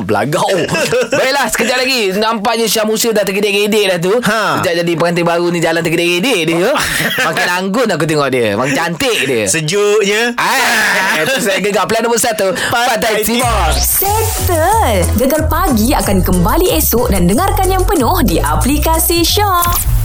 Belagau 0.03 0.45
Baiklah 1.09 1.47
sekejap 1.47 1.77
lagi 1.77 2.13
Nampaknya 2.13 2.65
Syah 2.65 2.85
Musa 2.85 3.09
dah 3.09 3.21
tergedik-gedik 3.21 3.85
dah 3.87 3.99
tu 3.99 4.13
Ha. 4.19 4.59
Sejak 4.59 4.83
jadi 4.83 4.91
pengantin 4.93 5.23
baru 5.23 5.47
ni 5.49 5.59
Jalan 5.59 5.81
tergedik-gedik 5.81 6.39
dia 6.45 6.69
Makin 7.27 7.47
anggun 7.49 7.87
aku 7.89 8.05
tengok 8.05 8.29
dia 8.29 8.53
Makin 8.53 8.73
cantik 8.73 9.17
dia 9.23 9.48
Sejuknya. 9.49 10.37
Ah, 10.37 11.17
Itu 11.25 11.41
saya 11.41 11.57
gegar. 11.57 11.89
Plan 11.89 12.05
nombor 12.05 12.21
satu 12.21 12.53
Pantai 12.69 13.25
Timur. 13.25 13.73
Settle. 13.73 15.01
Gegar 15.17 15.49
pagi 15.49 15.89
akan 15.97 16.21
kembali 16.21 16.69
esok 16.77 17.09
dan 17.09 17.25
dengarkan 17.25 17.65
yang 17.65 17.81
penuh 17.81 18.21
di 18.21 18.37
aplikasi 18.37 19.25
Shock. 19.25 19.98